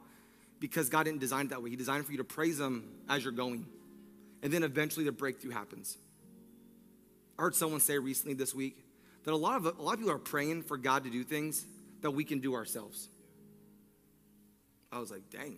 because 0.59 0.89
God 0.89 1.03
didn't 1.03 1.19
design 1.19 1.45
it 1.45 1.49
that 1.49 1.61
way. 1.61 1.69
He 1.69 1.75
designed 1.75 2.07
for 2.07 2.11
you 2.11 2.17
to 2.17 2.23
praise 2.23 2.59
Him 2.59 2.89
as 3.07 3.23
you're 3.23 3.31
going 3.31 3.67
and 4.43 4.51
then 4.51 4.63
eventually 4.63 5.05
the 5.05 5.11
breakthrough 5.11 5.51
happens. 5.51 5.97
I 7.37 7.43
heard 7.43 7.55
someone 7.55 7.79
say 7.79 7.97
recently 7.97 8.33
this 8.33 8.53
week 8.53 8.77
that 9.23 9.33
a 9.33 9.37
lot 9.37 9.57
of 9.57 9.65
a 9.65 9.81
lot 9.81 9.93
of 9.93 9.99
people 9.99 10.13
are 10.13 10.19
praying 10.19 10.63
for 10.63 10.77
God 10.77 11.03
to 11.03 11.09
do 11.09 11.23
things 11.23 11.65
that 12.01 12.11
we 12.11 12.23
can 12.23 12.39
do 12.39 12.55
ourselves. 12.55 13.09
I 14.91 14.99
was 14.99 15.11
like, 15.11 15.29
dang. 15.29 15.57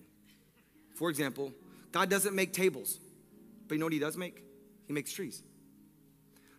For 0.96 1.10
example, 1.10 1.52
God 1.92 2.10
doesn't 2.10 2.36
make 2.36 2.54
tables, 2.54 3.00
but 3.68 3.76
you 3.76 3.80
know 3.80 3.86
what 3.86 3.94
He 3.94 4.00
does 4.00 4.18
make? 4.18 4.44
He 4.88 4.94
makes 4.94 5.12
trees. 5.12 5.42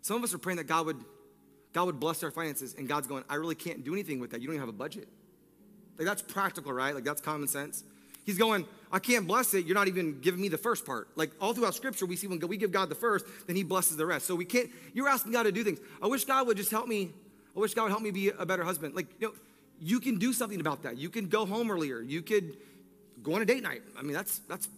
Some 0.01 0.17
of 0.17 0.25
us 0.25 0.35
are 0.35 0.39
praying 0.39 0.57
that 0.59 0.67
God 0.67 0.87
would 0.87 1.05
God 1.73 1.87
would 1.87 1.99
bless 1.99 2.23
our 2.23 2.31
finances, 2.31 2.75
and 2.79 2.89
God's 2.89 3.09
going, 3.09 3.25
I 3.29 3.35
really 3.35 3.57
can't 3.57 3.85
do 3.85 3.93
anything 3.93 4.21
with 4.21 4.31
that. 4.31 4.41
You 4.41 4.47
don't 4.47 4.55
even 4.55 4.67
have 4.67 4.75
a 4.75 4.79
budget. 4.79 5.09
Like 5.99 6.07
that's 6.07 6.23
practical, 6.23 6.73
right? 6.73 6.95
Like 6.95 7.05
that's 7.05 7.21
common 7.21 7.49
sense. 7.49 7.85
He's 8.25 8.39
going, 8.39 8.67
I 8.91 8.99
can't 8.99 9.27
bless 9.27 9.55
it. 9.55 9.67
You're 9.67 9.75
not 9.75 9.89
even 9.89 10.21
giving 10.21 10.41
me 10.41 10.49
the 10.49 10.59
first 10.59 10.87
part. 10.87 11.09
Like 11.17 11.31
all 11.41 11.53
throughout 11.53 11.75
scripture, 11.75 12.07
we 12.07 12.17
see 12.17 12.27
when 12.27 12.39
we 12.41 12.57
give 12.57 12.73
God 12.73 12.89
the 12.89 12.95
first, 12.95 13.27
then 13.47 13.57
he 13.57 13.63
blesses 13.63 13.97
the 13.97 14.07
rest. 14.07 14.27
So 14.27 14.35
we 14.35 14.45
can't, 14.45 14.71
you're 14.93 15.09
asking 15.09 15.33
God 15.33 15.43
to 15.45 15.53
do 15.53 15.65
things. 15.65 15.81
I 16.03 16.07
wish 16.07 16.25
God 16.25 16.47
would 16.47 16.57
just 16.57 16.71
help 16.71 16.89
me. 16.89 17.11
I 17.57 17.61
wish 17.61 17.75
God 17.75 17.85
would 17.85 17.91
help 17.91 18.03
me 18.03 18.11
be 18.11 18.31
a 18.31 18.47
better 18.47 18.65
husband. 18.65 18.95
Like, 18.95 19.09
you 19.21 19.29
know, 19.29 19.35
you 19.81 20.01
can 20.01 20.19
do 20.19 20.33
something 20.33 20.61
about 20.61 20.85
that. 20.85 20.97
You 20.97 21.11
can 21.11 21.29
go 21.29 21.45
home 21.45 21.71
earlier. 21.71 22.01
You 22.01 22.23
could 22.23 22.57
go 23.23 23.35
on 23.35 23.43
a 23.43 23.45
date 23.45 23.63
night. 23.63 23.83
I 23.99 24.03
mean, 24.03 24.13
that's, 24.13 24.39
that's, 24.49 24.69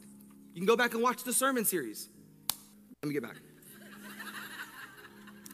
you 0.54 0.60
can 0.60 0.66
go 0.66 0.76
back 0.76 0.94
and 0.94 1.02
watch 1.02 1.22
the 1.22 1.32
sermon 1.32 1.64
series. 1.64 2.08
Let 3.02 3.08
me 3.08 3.14
get 3.14 3.22
back. 3.22 3.36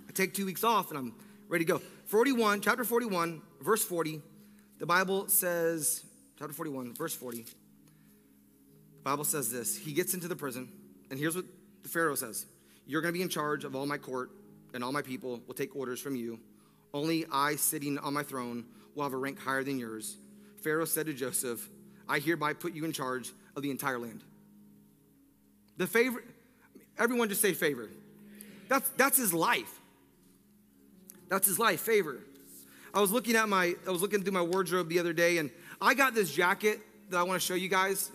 I 0.08 0.12
take 0.12 0.34
two 0.34 0.46
weeks 0.46 0.62
off 0.62 0.90
and 0.90 0.98
I'm 0.98 1.14
ready 1.48 1.64
to 1.64 1.72
go. 1.72 1.78
41, 2.06 2.60
chapter 2.60 2.84
41, 2.84 3.42
verse 3.60 3.84
40, 3.84 4.20
the 4.78 4.86
Bible 4.86 5.26
says, 5.28 6.04
chapter 6.38 6.52
41, 6.52 6.94
verse 6.94 7.14
40. 7.14 7.46
Bible 9.04 9.24
says 9.24 9.50
this 9.50 9.76
He 9.76 9.92
gets 9.92 10.14
into 10.14 10.28
the 10.28 10.36
prison, 10.36 10.68
and 11.10 11.18
here's 11.18 11.36
what 11.36 11.44
the 11.82 11.88
Pharaoh 11.88 12.14
says 12.14 12.46
You're 12.86 13.02
going 13.02 13.12
to 13.12 13.18
be 13.18 13.22
in 13.22 13.28
charge 13.28 13.64
of 13.64 13.74
all 13.74 13.86
my 13.86 13.98
court, 13.98 14.30
and 14.74 14.82
all 14.82 14.92
my 14.92 15.02
people 15.02 15.40
will 15.46 15.54
take 15.54 15.74
orders 15.76 16.00
from 16.00 16.16
you. 16.16 16.38
Only 16.94 17.24
I, 17.32 17.56
sitting 17.56 17.98
on 17.98 18.12
my 18.12 18.22
throne, 18.22 18.64
will 18.94 19.04
have 19.04 19.12
a 19.12 19.16
rank 19.16 19.38
higher 19.38 19.64
than 19.64 19.78
yours. 19.78 20.16
Pharaoh 20.62 20.84
said 20.84 21.06
to 21.06 21.14
Joseph, 21.14 21.68
I 22.08 22.18
hereby 22.18 22.52
put 22.52 22.74
you 22.74 22.84
in 22.84 22.92
charge 22.92 23.32
of 23.56 23.62
the 23.62 23.70
entire 23.70 23.98
land. 23.98 24.22
The 25.78 25.86
favorite, 25.86 26.26
everyone 26.98 27.28
just 27.28 27.40
say 27.40 27.54
favor. 27.54 27.88
That's, 28.68 28.88
that's 28.90 29.16
his 29.16 29.32
life. 29.32 29.80
That's 31.28 31.46
his 31.46 31.58
life, 31.58 31.80
favor. 31.80 32.20
I 32.94 33.00
was 33.00 33.10
looking 33.10 33.36
at 33.36 33.48
my, 33.48 33.74
I 33.86 33.90
was 33.90 34.02
looking 34.02 34.22
through 34.22 34.34
my 34.34 34.42
wardrobe 34.42 34.88
the 34.88 34.98
other 34.98 35.14
day, 35.14 35.38
and 35.38 35.50
I 35.80 35.94
got 35.94 36.14
this 36.14 36.30
jacket 36.30 36.80
that 37.08 37.16
I 37.16 37.22
want 37.22 37.40
to 37.40 37.46
show 37.46 37.54
you 37.54 37.68
guys. 37.68 38.10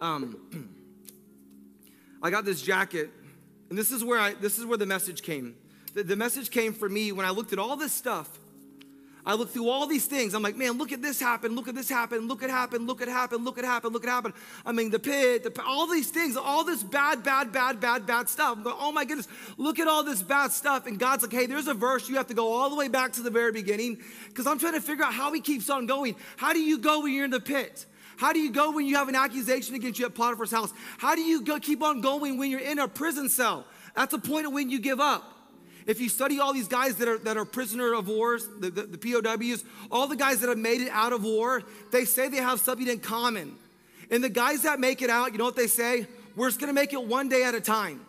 Um, 0.00 0.78
I 2.22 2.30
got 2.30 2.44
this 2.44 2.62
jacket, 2.62 3.10
and 3.68 3.78
this 3.78 3.90
is 3.90 4.02
where 4.02 4.18
I 4.18 4.34
this 4.34 4.58
is 4.58 4.66
where 4.66 4.78
the 4.78 4.86
message 4.86 5.22
came. 5.22 5.54
The, 5.94 6.02
the 6.02 6.16
message 6.16 6.50
came 6.50 6.72
for 6.72 6.88
me 6.88 7.12
when 7.12 7.26
I 7.26 7.30
looked 7.30 7.52
at 7.52 7.58
all 7.58 7.76
this 7.76 7.92
stuff. 7.92 8.38
I 9.26 9.34
looked 9.34 9.54
through 9.54 9.70
all 9.70 9.86
these 9.86 10.04
things. 10.04 10.34
I'm 10.34 10.42
like, 10.42 10.56
man, 10.56 10.72
look 10.72 10.92
at 10.92 11.00
this 11.00 11.18
happen. 11.18 11.54
Look 11.54 11.66
at 11.66 11.74
this 11.74 11.88
happen. 11.88 12.28
Look 12.28 12.42
at 12.42 12.50
happen. 12.50 12.86
Look 12.86 13.00
at 13.00 13.08
happen. 13.08 13.42
Look 13.42 13.56
at 13.56 13.64
happen. 13.64 13.90
Look 13.90 14.04
at 14.04 14.10
happen. 14.10 14.34
I 14.66 14.72
mean, 14.72 14.90
the 14.90 14.98
pit, 14.98 15.44
the, 15.44 15.62
all 15.62 15.86
these 15.86 16.10
things, 16.10 16.36
all 16.36 16.62
this 16.62 16.82
bad, 16.82 17.22
bad, 17.22 17.50
bad, 17.50 17.80
bad, 17.80 18.06
bad 18.06 18.28
stuff. 18.28 18.58
I'm 18.58 18.62
going, 18.62 18.76
oh 18.78 18.92
my 18.92 19.06
goodness, 19.06 19.26
look 19.56 19.78
at 19.78 19.88
all 19.88 20.04
this 20.04 20.22
bad 20.22 20.52
stuff. 20.52 20.86
And 20.86 20.98
God's 20.98 21.22
like, 21.22 21.32
hey, 21.32 21.46
there's 21.46 21.68
a 21.68 21.74
verse. 21.74 22.06
You 22.06 22.16
have 22.16 22.26
to 22.26 22.34
go 22.34 22.52
all 22.52 22.68
the 22.68 22.76
way 22.76 22.88
back 22.88 23.12
to 23.14 23.22
the 23.22 23.30
very 23.30 23.52
beginning 23.52 23.98
because 24.28 24.46
I'm 24.46 24.58
trying 24.58 24.74
to 24.74 24.82
figure 24.82 25.04
out 25.04 25.14
how 25.14 25.32
He 25.32 25.40
keeps 25.40 25.70
on 25.70 25.86
going. 25.86 26.16
How 26.36 26.52
do 26.52 26.60
you 26.60 26.76
go 26.76 27.00
when 27.00 27.14
you're 27.14 27.24
in 27.24 27.30
the 27.30 27.40
pit? 27.40 27.86
How 28.16 28.32
do 28.32 28.38
you 28.38 28.50
go 28.50 28.70
when 28.70 28.86
you 28.86 28.96
have 28.96 29.08
an 29.08 29.14
accusation 29.14 29.74
against 29.74 29.98
you 29.98 30.06
at 30.06 30.14
Potiphar's 30.14 30.50
house? 30.50 30.72
How 30.98 31.14
do 31.14 31.20
you 31.20 31.42
go, 31.42 31.58
keep 31.58 31.82
on 31.82 32.00
going 32.00 32.38
when 32.38 32.50
you're 32.50 32.60
in 32.60 32.78
a 32.78 32.88
prison 32.88 33.28
cell? 33.28 33.64
That's 33.94 34.12
the 34.12 34.18
point 34.18 34.46
of 34.46 34.52
when 34.52 34.70
you 34.70 34.78
give 34.78 35.00
up. 35.00 35.34
If 35.86 36.00
you 36.00 36.08
study 36.08 36.40
all 36.40 36.54
these 36.54 36.68
guys 36.68 36.96
that 36.96 37.08
are, 37.08 37.18
that 37.18 37.36
are 37.36 37.44
prisoner 37.44 37.92
of 37.92 38.08
wars, 38.08 38.48
the, 38.58 38.70
the, 38.70 38.82
the 38.84 38.98
POWs, 38.98 39.64
all 39.90 40.06
the 40.06 40.16
guys 40.16 40.40
that 40.40 40.48
have 40.48 40.58
made 40.58 40.80
it 40.80 40.88
out 40.90 41.12
of 41.12 41.24
war, 41.24 41.62
they 41.92 42.04
say 42.04 42.28
they 42.28 42.38
have 42.38 42.60
something 42.60 42.88
in 42.88 43.00
common. 43.00 43.54
And 44.10 44.24
the 44.24 44.30
guys 44.30 44.62
that 44.62 44.80
make 44.80 45.02
it 45.02 45.10
out, 45.10 45.32
you 45.32 45.38
know 45.38 45.44
what 45.44 45.56
they 45.56 45.66
say? 45.66 46.06
We're 46.36 46.48
just 46.48 46.60
gonna 46.60 46.72
make 46.72 46.92
it 46.92 47.04
one 47.04 47.28
day 47.28 47.44
at 47.44 47.54
a 47.54 47.60
time. 47.60 48.04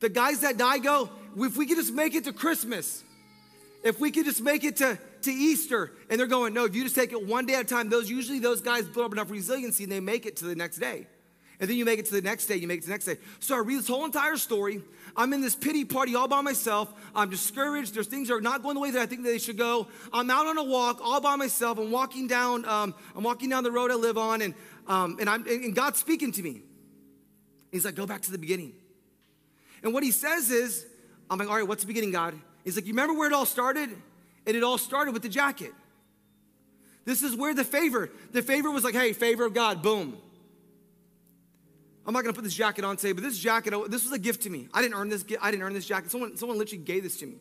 The 0.00 0.08
guys 0.08 0.40
that 0.40 0.58
die 0.58 0.78
go, 0.78 1.10
if 1.36 1.56
we 1.56 1.66
could 1.66 1.76
just 1.76 1.92
make 1.92 2.14
it 2.14 2.24
to 2.24 2.32
Christmas, 2.32 3.02
if 3.82 3.98
we 3.98 4.10
could 4.10 4.26
just 4.26 4.42
make 4.42 4.64
it 4.64 4.76
to, 4.76 4.98
to 5.22 5.32
Easter, 5.32 5.92
and 6.10 6.18
they're 6.18 6.26
going, 6.26 6.54
no, 6.54 6.64
if 6.64 6.74
you 6.74 6.82
just 6.82 6.94
take 6.94 7.12
it 7.12 7.26
one 7.26 7.46
day 7.46 7.54
at 7.54 7.62
a 7.62 7.64
time, 7.64 7.88
those 7.88 8.08
usually 8.10 8.38
those 8.38 8.60
guys 8.60 8.84
build 8.84 9.06
up 9.06 9.12
enough 9.12 9.30
resiliency 9.30 9.84
and 9.84 9.92
they 9.92 10.00
make 10.00 10.26
it 10.26 10.36
to 10.36 10.44
the 10.44 10.54
next 10.54 10.78
day. 10.78 11.06
And 11.60 11.68
then 11.68 11.76
you 11.76 11.84
make 11.84 11.98
it 11.98 12.06
to 12.06 12.12
the 12.12 12.22
next 12.22 12.46
day, 12.46 12.54
you 12.56 12.68
make 12.68 12.78
it 12.78 12.80
to 12.82 12.86
the 12.86 12.92
next 12.92 13.06
day. 13.06 13.16
So 13.40 13.56
I 13.56 13.58
read 13.58 13.80
this 13.80 13.88
whole 13.88 14.04
entire 14.04 14.36
story. 14.36 14.80
I'm 15.16 15.32
in 15.32 15.40
this 15.40 15.56
pity 15.56 15.84
party 15.84 16.14
all 16.14 16.28
by 16.28 16.40
myself. 16.40 16.92
I'm 17.16 17.30
discouraged. 17.30 17.94
There's 17.94 18.06
things 18.06 18.28
that 18.28 18.34
are 18.34 18.40
not 18.40 18.62
going 18.62 18.74
the 18.74 18.80
way 18.80 18.92
that 18.92 19.02
I 19.02 19.06
think 19.06 19.24
that 19.24 19.30
they 19.30 19.38
should 19.38 19.58
go. 19.58 19.88
I'm 20.12 20.30
out 20.30 20.46
on 20.46 20.56
a 20.56 20.62
walk 20.62 21.00
all 21.02 21.20
by 21.20 21.34
myself. 21.34 21.78
I'm 21.78 21.90
walking 21.90 22.28
down, 22.28 22.64
um, 22.64 22.94
I'm 23.16 23.24
walking 23.24 23.48
down 23.48 23.64
the 23.64 23.72
road 23.72 23.90
I 23.90 23.96
live 23.96 24.16
on, 24.16 24.40
and, 24.40 24.54
um, 24.86 25.16
and, 25.18 25.28
I'm, 25.28 25.44
and 25.48 25.74
God's 25.74 25.98
speaking 25.98 26.30
to 26.32 26.42
me. 26.42 26.62
He's 27.72 27.84
like, 27.84 27.96
go 27.96 28.06
back 28.06 28.22
to 28.22 28.30
the 28.30 28.38
beginning. 28.38 28.74
And 29.82 29.92
what 29.92 30.04
he 30.04 30.12
says 30.12 30.50
is, 30.50 30.86
I'm 31.28 31.38
like, 31.38 31.48
all 31.48 31.56
right, 31.56 31.66
what's 31.66 31.82
the 31.82 31.88
beginning, 31.88 32.12
God? 32.12 32.34
He's 32.64 32.76
like, 32.76 32.86
you 32.86 32.92
remember 32.92 33.14
where 33.14 33.28
it 33.28 33.34
all 33.34 33.46
started? 33.46 33.90
And 34.48 34.56
it 34.56 34.64
all 34.64 34.78
started 34.78 35.12
with 35.12 35.22
the 35.22 35.28
jacket. 35.28 35.72
This 37.04 37.22
is 37.22 37.36
where 37.36 37.54
the 37.54 37.64
favor, 37.64 38.10
the 38.32 38.40
favor 38.40 38.70
was 38.70 38.82
like, 38.82 38.94
hey, 38.94 39.12
favor 39.12 39.44
of 39.44 39.52
God, 39.52 39.82
boom. 39.82 40.16
I'm 42.06 42.14
not 42.14 42.24
gonna 42.24 42.32
put 42.32 42.44
this 42.44 42.54
jacket 42.54 42.82
on 42.82 42.96
today, 42.96 43.12
but 43.12 43.22
this 43.22 43.38
jacket, 43.38 43.74
this 43.90 44.04
was 44.04 44.12
a 44.12 44.18
gift 44.18 44.44
to 44.44 44.50
me. 44.50 44.66
I 44.72 44.80
didn't 44.80 44.94
earn 44.94 45.10
this. 45.10 45.22
I 45.42 45.50
didn't 45.50 45.64
earn 45.64 45.74
this 45.74 45.84
jacket. 45.84 46.10
Someone, 46.10 46.38
someone 46.38 46.56
literally 46.56 46.82
gave 46.82 47.02
this 47.02 47.18
to 47.18 47.26
me. 47.26 47.36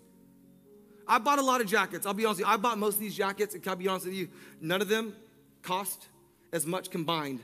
I 1.08 1.18
bought 1.18 1.40
a 1.40 1.42
lot 1.42 1.62
of 1.62 1.68
jackets. 1.68 2.06
I'll 2.06 2.14
be 2.14 2.26
honest 2.26 2.42
with 2.42 2.48
you. 2.48 2.54
I 2.54 2.58
bought 2.58 2.78
most 2.78 2.96
of 2.96 3.00
these 3.00 3.16
jackets, 3.16 3.54
and 3.54 3.64
can 3.64 3.72
I 3.72 3.76
be 3.76 3.88
honest 3.88 4.06
with 4.06 4.16
you? 4.16 4.28
None 4.60 4.82
of 4.82 4.90
them 4.90 5.16
cost 5.62 6.10
as 6.52 6.66
much 6.66 6.92
combined 6.92 7.40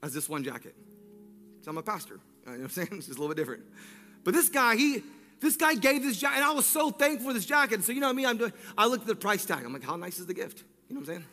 as 0.00 0.14
this 0.14 0.28
one 0.28 0.44
jacket. 0.44 0.76
So 1.62 1.72
I'm 1.72 1.78
a 1.78 1.82
pastor. 1.82 2.20
You 2.46 2.52
know 2.52 2.58
what 2.58 2.62
I'm 2.62 2.68
saying? 2.70 2.88
It's 2.92 3.06
just 3.06 3.18
a 3.18 3.20
little 3.20 3.34
bit 3.34 3.40
different. 3.40 3.64
But 4.22 4.34
this 4.34 4.48
guy, 4.48 4.76
he, 4.76 5.02
this 5.40 5.56
guy 5.56 5.74
gave 5.74 6.02
this 6.02 6.18
jacket, 6.18 6.36
and 6.36 6.44
I 6.44 6.52
was 6.52 6.66
so 6.66 6.90
thankful 6.90 7.30
for 7.30 7.34
this 7.34 7.46
jacket. 7.46 7.84
So 7.84 7.92
you 7.92 8.00
know 8.00 8.12
me, 8.12 8.24
I 8.24 8.28
mean? 8.28 8.30
I'm 8.30 8.36
doing. 8.38 8.52
I 8.76 8.86
looked 8.86 9.02
at 9.02 9.08
the 9.08 9.14
price 9.14 9.44
tag. 9.44 9.64
I'm 9.64 9.72
like, 9.72 9.84
how 9.84 9.96
nice 9.96 10.18
is 10.18 10.26
the 10.26 10.34
gift? 10.34 10.64
You 10.88 10.94
know 10.94 11.00
what 11.00 11.08
I'm 11.08 11.14
saying? 11.14 11.24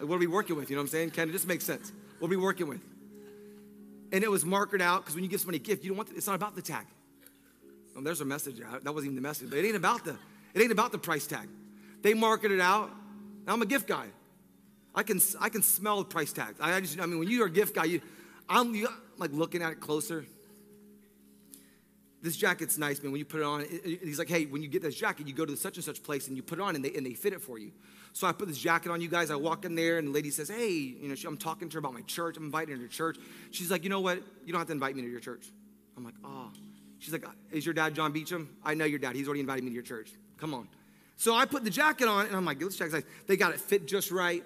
Like, 0.00 0.08
what 0.08 0.16
are 0.16 0.20
we 0.20 0.26
working 0.26 0.56
with? 0.56 0.70
You 0.70 0.76
know 0.76 0.82
what 0.82 0.86
I'm 0.86 0.92
saying? 0.92 1.10
Can 1.10 1.28
it 1.28 1.32
just 1.32 1.46
make 1.46 1.60
sense? 1.60 1.92
What 2.18 2.28
are 2.28 2.30
we 2.30 2.36
working 2.36 2.68
with? 2.68 2.80
and 4.12 4.22
it 4.22 4.30
was 4.30 4.44
marked 4.44 4.80
out 4.80 5.00
because 5.00 5.14
when 5.14 5.24
you 5.24 5.30
give 5.30 5.40
somebody 5.40 5.56
a 5.56 5.60
gift, 5.60 5.82
you 5.82 5.90
don't 5.90 5.96
want 5.96 6.10
the, 6.10 6.16
it's 6.16 6.26
not 6.26 6.36
about 6.36 6.54
the 6.54 6.62
tag. 6.62 6.86
Well, 7.94 8.04
there's 8.04 8.20
a 8.20 8.24
message. 8.24 8.58
That 8.58 8.94
wasn't 8.94 9.12
even 9.12 9.16
the 9.16 9.22
message, 9.22 9.48
but 9.50 9.58
it 9.58 9.66
ain't 9.66 9.76
about 9.76 10.04
the 10.04 10.16
it 10.54 10.60
ain't 10.60 10.70
about 10.70 10.92
the 10.92 10.98
price 10.98 11.26
tag. 11.26 11.48
They 12.02 12.14
market 12.14 12.52
it 12.52 12.60
out. 12.60 12.90
Now 13.46 13.54
I'm 13.54 13.62
a 13.62 13.66
gift 13.66 13.88
guy. 13.88 14.06
I 14.94 15.02
can 15.02 15.20
I 15.40 15.48
can 15.48 15.62
smell 15.62 15.98
the 15.98 16.04
price 16.04 16.32
tag. 16.32 16.54
I, 16.60 16.74
I 16.74 16.80
just 16.80 17.00
I 17.00 17.06
mean 17.06 17.18
when 17.18 17.28
you're 17.28 17.46
a 17.46 17.50
gift 17.50 17.74
guy, 17.74 17.84
you 17.84 18.00
I'm 18.48 18.74
you, 18.74 18.88
like 19.16 19.32
looking 19.32 19.62
at 19.62 19.72
it 19.72 19.80
closer. 19.80 20.26
This 22.22 22.36
jacket's 22.36 22.78
nice, 22.78 23.02
man. 23.02 23.10
When 23.10 23.18
you 23.18 23.24
put 23.24 23.40
it 23.40 23.44
on, 23.44 23.66
he's 23.84 24.18
like, 24.18 24.28
hey, 24.28 24.46
when 24.46 24.62
you 24.62 24.68
get 24.68 24.80
this 24.80 24.94
jacket, 24.94 25.26
you 25.26 25.34
go 25.34 25.44
to 25.44 25.56
such 25.56 25.76
and 25.76 25.84
such 25.84 26.04
place 26.04 26.28
and 26.28 26.36
you 26.36 26.42
put 26.42 26.60
it 26.60 26.62
on 26.62 26.76
and 26.76 26.84
they, 26.84 26.92
and 26.94 27.04
they 27.04 27.14
fit 27.14 27.32
it 27.32 27.42
for 27.42 27.58
you. 27.58 27.72
So 28.12 28.28
I 28.28 28.32
put 28.32 28.46
this 28.46 28.58
jacket 28.58 28.92
on 28.92 29.00
you 29.00 29.08
guys. 29.08 29.30
I 29.30 29.36
walk 29.36 29.64
in 29.64 29.74
there, 29.74 29.98
and 29.98 30.08
the 30.08 30.12
lady 30.12 30.30
says, 30.30 30.48
Hey, 30.48 30.70
you 30.70 31.08
know, 31.08 31.14
I'm 31.26 31.36
talking 31.36 31.68
to 31.68 31.74
her 31.74 31.78
about 31.78 31.94
my 31.94 32.02
church. 32.02 32.36
I'm 32.36 32.44
inviting 32.44 32.76
her 32.76 32.82
to 32.86 32.88
church. 32.88 33.16
She's 33.50 33.70
like, 33.70 33.82
You 33.84 33.90
know 33.90 34.00
what? 34.00 34.22
You 34.44 34.52
don't 34.52 34.60
have 34.60 34.68
to 34.68 34.72
invite 34.72 34.94
me 34.94 35.02
to 35.02 35.08
your 35.08 35.20
church. 35.20 35.46
I'm 35.96 36.04
like, 36.04 36.14
Oh. 36.24 36.50
She's 36.98 37.12
like, 37.12 37.26
uh, 37.26 37.32
Is 37.50 37.66
your 37.66 37.74
dad 37.74 37.94
John 37.94 38.12
Beecham? 38.12 38.48
I 38.64 38.74
know 38.74 38.84
your 38.84 38.98
dad. 38.98 39.16
He's 39.16 39.26
already 39.26 39.40
invited 39.40 39.64
me 39.64 39.70
to 39.70 39.74
your 39.74 39.82
church. 39.82 40.12
Come 40.38 40.54
on. 40.54 40.68
So 41.16 41.34
I 41.34 41.46
put 41.46 41.64
the 41.64 41.70
jacket 41.70 42.06
on, 42.06 42.26
and 42.26 42.36
I'm 42.36 42.44
like, 42.44 42.60
This 42.60 42.76
jacket's 42.76 42.94
nice. 42.94 43.04
They 43.26 43.36
got 43.36 43.52
it 43.52 43.60
fit 43.60 43.86
just 43.86 44.10
right. 44.10 44.44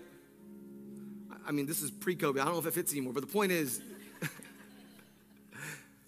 I 1.46 1.52
mean, 1.52 1.66
this 1.66 1.82
is 1.82 1.90
pre 1.90 2.16
COVID. 2.16 2.40
I 2.40 2.44
don't 2.44 2.54
know 2.54 2.58
if 2.58 2.66
it 2.66 2.74
fits 2.74 2.92
anymore, 2.92 3.12
but 3.12 3.20
the 3.20 3.32
point 3.32 3.52
is, 3.52 3.80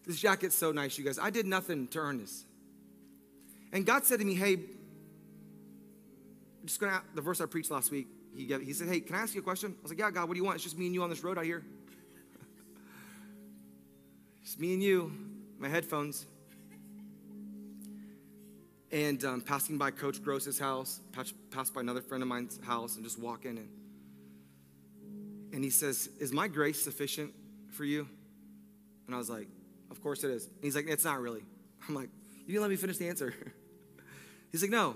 this 0.08 0.18
jacket's 0.18 0.54
so 0.54 0.72
nice, 0.72 0.96
you 0.96 1.04
guys. 1.04 1.18
I 1.18 1.28
did 1.28 1.46
nothing 1.46 1.86
to 1.88 1.98
earn 1.98 2.16
this. 2.18 2.46
And 3.74 3.84
God 3.84 4.06
said 4.06 4.20
to 4.20 4.24
me, 4.24 4.34
Hey, 4.34 4.56
just 6.64 6.80
gonna, 6.80 7.02
the 7.14 7.20
verse 7.20 7.42
I 7.42 7.46
preached 7.46 7.70
last 7.70 7.90
week, 7.90 8.08
he, 8.34 8.46
gave, 8.46 8.62
he 8.62 8.72
said, 8.72 8.88
Hey, 8.88 9.00
can 9.00 9.14
I 9.16 9.20
ask 9.20 9.34
you 9.34 9.42
a 9.42 9.44
question? 9.44 9.74
I 9.78 9.82
was 9.82 9.92
like, 9.92 9.98
Yeah, 9.98 10.10
God, 10.10 10.26
what 10.26 10.34
do 10.34 10.38
you 10.38 10.44
want? 10.44 10.56
It's 10.56 10.64
just 10.64 10.78
me 10.78 10.86
and 10.86 10.94
you 10.94 11.02
on 11.02 11.10
this 11.10 11.22
road 11.22 11.38
out 11.38 11.44
here. 11.44 11.62
It's 14.42 14.58
me 14.58 14.72
and 14.72 14.82
you, 14.82 15.12
my 15.58 15.68
headphones. 15.68 16.24
And 18.90 19.22
um, 19.26 19.42
passing 19.42 19.76
by 19.76 19.90
Coach 19.90 20.24
Gross's 20.24 20.58
house, 20.58 21.02
passed, 21.12 21.34
passed 21.50 21.74
by 21.74 21.82
another 21.82 22.00
friend 22.00 22.22
of 22.22 22.30
mine's 22.30 22.58
house, 22.64 22.96
and 22.96 23.04
just 23.04 23.18
walking. 23.18 23.58
And, 23.58 23.68
and 25.52 25.62
he 25.62 25.68
says, 25.68 26.08
Is 26.18 26.32
my 26.32 26.48
grace 26.48 26.82
sufficient 26.82 27.34
for 27.72 27.84
you? 27.84 28.08
And 29.04 29.14
I 29.14 29.18
was 29.18 29.28
like, 29.28 29.48
Of 29.90 30.02
course 30.02 30.24
it 30.24 30.30
is. 30.30 30.48
He's 30.62 30.76
like, 30.76 30.86
It's 30.88 31.04
not 31.04 31.20
really. 31.20 31.42
I'm 31.88 31.94
like, 31.94 32.10
You 32.46 32.54
didn't 32.54 32.62
let 32.62 32.70
me 32.70 32.76
finish 32.76 32.98
the 32.98 33.08
answer. 33.08 33.34
he's 34.52 34.62
like, 34.62 34.70
No, 34.70 34.94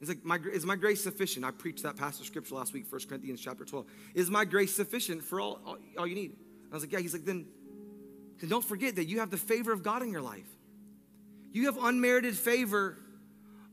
He's 0.00 0.08
like, 0.08 0.24
my, 0.24 0.38
is 0.52 0.64
my 0.64 0.76
grace 0.76 1.02
sufficient? 1.02 1.44
I 1.44 1.50
preached 1.50 1.82
that 1.82 1.96
passage 1.96 2.20
of 2.20 2.26
scripture 2.26 2.54
last 2.54 2.72
week, 2.72 2.86
1 2.88 3.00
Corinthians 3.08 3.40
chapter 3.40 3.64
12. 3.64 3.86
Is 4.14 4.30
my 4.30 4.44
grace 4.44 4.74
sufficient 4.74 5.24
for 5.24 5.40
all, 5.40 5.60
all, 5.66 5.76
all 5.98 6.06
you 6.06 6.14
need? 6.14 6.36
I 6.70 6.74
was 6.74 6.84
like, 6.84 6.92
yeah. 6.92 7.00
He's 7.00 7.12
like, 7.12 7.24
then, 7.24 7.46
then 8.40 8.48
don't 8.48 8.64
forget 8.64 8.96
that 8.96 9.06
you 9.06 9.18
have 9.18 9.30
the 9.30 9.36
favor 9.36 9.72
of 9.72 9.82
God 9.82 10.02
in 10.02 10.12
your 10.12 10.22
life. 10.22 10.46
You 11.52 11.66
have 11.66 11.78
unmerited 11.82 12.36
favor 12.36 12.96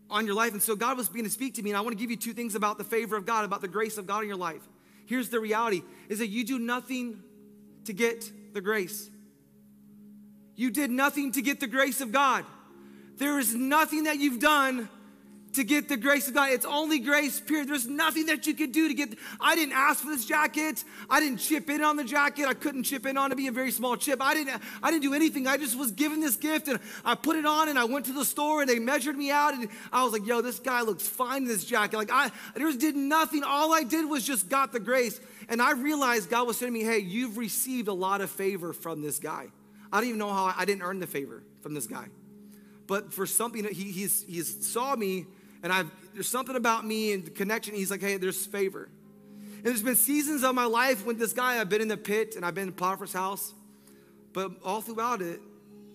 on 0.10 0.26
your 0.26 0.36
life. 0.36 0.54
And 0.54 0.64
so 0.64 0.76
God 0.76 0.98
was 0.98 1.10
beginning 1.10 1.30
to 1.30 1.34
speak 1.34 1.56
to 1.56 1.64
me, 1.64 1.70
and 1.72 1.78
I 1.78 1.82
want 1.82 1.96
to 1.96 2.02
give 2.02 2.10
you 2.10 2.18
two 2.18 2.34
things 2.34 2.56
about 2.56 2.78
the 2.78 2.84
favor 2.84 3.16
of 3.16 3.26
God, 3.26 3.46
about 3.46 3.62
the 3.62 3.68
grace 3.68 3.98
of 3.98 4.08
God 4.08 4.22
in 4.22 4.28
your 4.28 4.38
life. 4.38 4.62
Here's 5.06 5.30
the 5.30 5.40
reality 5.40 5.84
is 6.10 6.20
that 6.20 6.28
you 6.28 6.44
do 6.44 6.58
nothing 6.58 7.22
to 7.84 7.94
get 7.94 8.32
the 8.54 8.62
grace. 8.62 9.12
You 10.56 10.72
did 10.72 10.92
nothing 10.92 11.32
to 11.34 11.42
get 11.42 11.60
the 11.60 11.68
grace 11.68 12.02
of 12.02 12.12
God. 12.12 12.46
There 13.18 13.40
is 13.40 13.54
nothing 13.54 14.06
that 14.06 14.18
you've 14.18 14.40
done 14.40 14.90
to 15.56 15.64
get 15.64 15.88
the 15.88 15.98
grace 15.98 16.28
of 16.28 16.34
God. 16.34 16.52
It's 16.52 16.66
only 16.66 17.00
grace, 17.00 17.40
period. 17.40 17.70
There's 17.70 17.88
nothing 17.88 18.28
that 18.28 18.46
you 18.46 18.54
could 18.54 18.72
do 18.72 18.88
to 18.88 18.94
get. 18.94 19.18
I 19.40 19.56
didn't 19.56 19.74
ask 19.74 20.02
for 20.02 20.10
this 20.10 20.26
jacket. 20.26 20.84
I 21.10 21.20
didn't 21.20 21.38
chip 21.38 21.70
in 21.70 21.82
on 21.82 21.96
the 21.96 22.04
jacket. 22.04 22.46
I 22.46 22.54
couldn't 22.54 22.84
chip 22.84 23.06
in 23.06 23.18
on 23.18 23.32
it. 23.32 23.36
be 23.36 23.48
a 23.48 23.52
very 23.52 23.72
small 23.72 23.96
chip. 23.96 24.22
I 24.22 24.34
didn't. 24.34 24.62
I 24.84 24.92
didn't 24.92 25.04
do 25.04 25.14
anything. 25.14 25.48
I 25.48 25.58
just 25.58 25.78
was 25.78 25.92
given 25.92 26.20
this 26.20 26.36
gift 26.36 26.68
and 26.68 26.80
I 27.04 27.16
put 27.16 27.36
it 27.36 27.46
on 27.46 27.70
and 27.70 27.80
I 27.80 27.86
went 27.86 28.06
to 28.08 28.14
the 28.14 28.26
store 28.26 28.62
and 28.62 28.70
they 28.70 28.80
measured 28.80 29.18
me 29.18 29.32
out 29.32 29.54
and 29.54 29.70
I 29.92 30.04
was 30.04 30.14
like, 30.14 30.26
"Yo, 30.26 30.42
this 30.42 30.60
guy 30.60 30.82
looks 30.82 31.08
fine 31.08 31.44
in 31.44 31.48
this 31.48 31.64
jacket." 31.64 31.98
Like 31.98 32.12
I, 32.12 32.32
I 32.56 32.60
just 32.60 32.80
did 32.80 32.96
nothing. 32.96 33.44
All 33.44 33.74
I 33.74 33.84
did 33.84 34.10
was 34.10 34.26
just 34.26 34.50
got 34.50 34.74
the 34.74 34.80
grace. 34.80 35.20
And 35.48 35.62
I 35.62 35.72
realized 35.74 36.30
God 36.30 36.48
was 36.48 36.58
saying 36.58 36.74
to 36.74 36.78
me, 36.78 36.84
"Hey, 36.84 37.00
you've 37.00 37.38
received 37.38 37.88
a 37.88 37.94
lot 37.94 38.22
of 38.22 38.30
favor 38.30 38.74
from 38.74 39.02
this 39.02 39.20
guy." 39.20 39.48
I 39.92 40.00
don't 40.00 40.08
even 40.08 40.20
know 40.20 40.32
how 40.32 40.46
I, 40.46 40.56
I 40.60 40.66
didn't 40.66 40.84
earn 40.84 41.00
the 41.00 41.08
favor 41.08 41.44
from 41.62 41.74
this 41.74 41.88
guy 41.88 42.08
but 42.88 43.14
for 43.14 43.26
something 43.26 43.64
that 43.64 43.72
he 43.72 43.92
he's, 43.92 44.66
saw 44.66 44.96
me 44.96 45.26
and 45.64 45.74
I've, 45.74 45.90
there's 46.14 46.28
something 46.28 46.56
about 46.56 46.86
me 46.86 47.14
and 47.14 47.26
the 47.26 47.32
connection. 47.32 47.74
He's 47.74 47.90
like, 47.90 48.02
hey, 48.02 48.18
there's 48.18 48.46
favor. 48.46 48.90
And 49.58 49.66
there's 49.66 49.82
been 49.82 49.96
seasons 49.96 50.44
of 50.44 50.54
my 50.54 50.66
life 50.66 51.06
when 51.06 51.18
this 51.18 51.34
guy, 51.34 51.60
I've 51.60 51.70
been 51.70 51.82
in 51.82 51.88
the 51.88 51.98
pit 51.98 52.36
and 52.36 52.46
I've 52.46 52.54
been 52.54 52.68
in 52.68 52.74
Potiphar's 52.74 53.14
house. 53.14 53.54
But 54.34 54.52
all 54.64 54.82
throughout 54.82 55.22
it, 55.22 55.40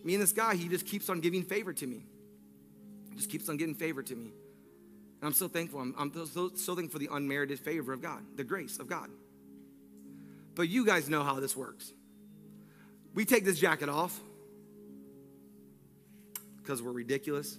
me 0.02 0.14
and 0.14 0.22
this 0.22 0.32
guy, 0.32 0.56
he 0.56 0.68
just 0.68 0.86
keeps 0.86 1.08
on 1.08 1.20
giving 1.20 1.44
favor 1.44 1.72
to 1.72 1.86
me. 1.86 2.04
Just 3.14 3.30
keeps 3.30 3.48
on 3.48 3.58
giving 3.58 3.74
favor 3.74 4.02
to 4.02 4.16
me. 4.16 4.32
And 5.20 5.28
I'm 5.28 5.34
so 5.34 5.46
thankful. 5.46 5.80
I'm, 5.80 5.94
I'm 5.98 6.12
so, 6.26 6.50
so 6.54 6.74
thankful 6.74 6.98
for 6.98 6.98
the 6.98 7.14
unmerited 7.14 7.60
favor 7.60 7.92
of 7.92 8.02
God, 8.02 8.22
the 8.34 8.44
grace 8.44 8.78
of 8.78 8.88
God. 8.88 9.10
But 10.54 10.68
you 10.68 10.84
guys 10.84 11.08
know 11.08 11.22
how 11.22 11.38
this 11.38 11.56
works. 11.56 11.92
We 13.14 13.24
take 13.24 13.44
this 13.44 13.58
jacket 13.58 13.88
off 13.88 14.18
because 16.58 16.82
we're 16.82 16.92
ridiculous. 16.92 17.58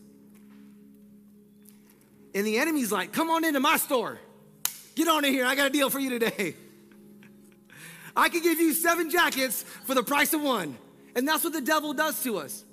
And 2.33 2.47
the 2.47 2.57
enemy's 2.57 2.91
like, 2.91 3.11
come 3.11 3.29
on 3.29 3.43
into 3.43 3.59
my 3.59 3.77
store. 3.77 4.19
Get 4.95 5.07
on 5.07 5.25
in 5.25 5.33
here. 5.33 5.45
I 5.45 5.55
got 5.55 5.67
a 5.67 5.69
deal 5.69 5.89
for 5.89 5.99
you 5.99 6.09
today. 6.09 6.55
I 8.15 8.29
can 8.29 8.41
give 8.41 8.59
you 8.59 8.73
seven 8.73 9.09
jackets 9.09 9.63
for 9.63 9.95
the 9.95 10.03
price 10.03 10.33
of 10.33 10.41
one. 10.41 10.77
And 11.15 11.27
that's 11.27 11.43
what 11.43 11.53
the 11.53 11.61
devil 11.61 11.93
does 11.93 12.23
to 12.23 12.37
us. 12.37 12.63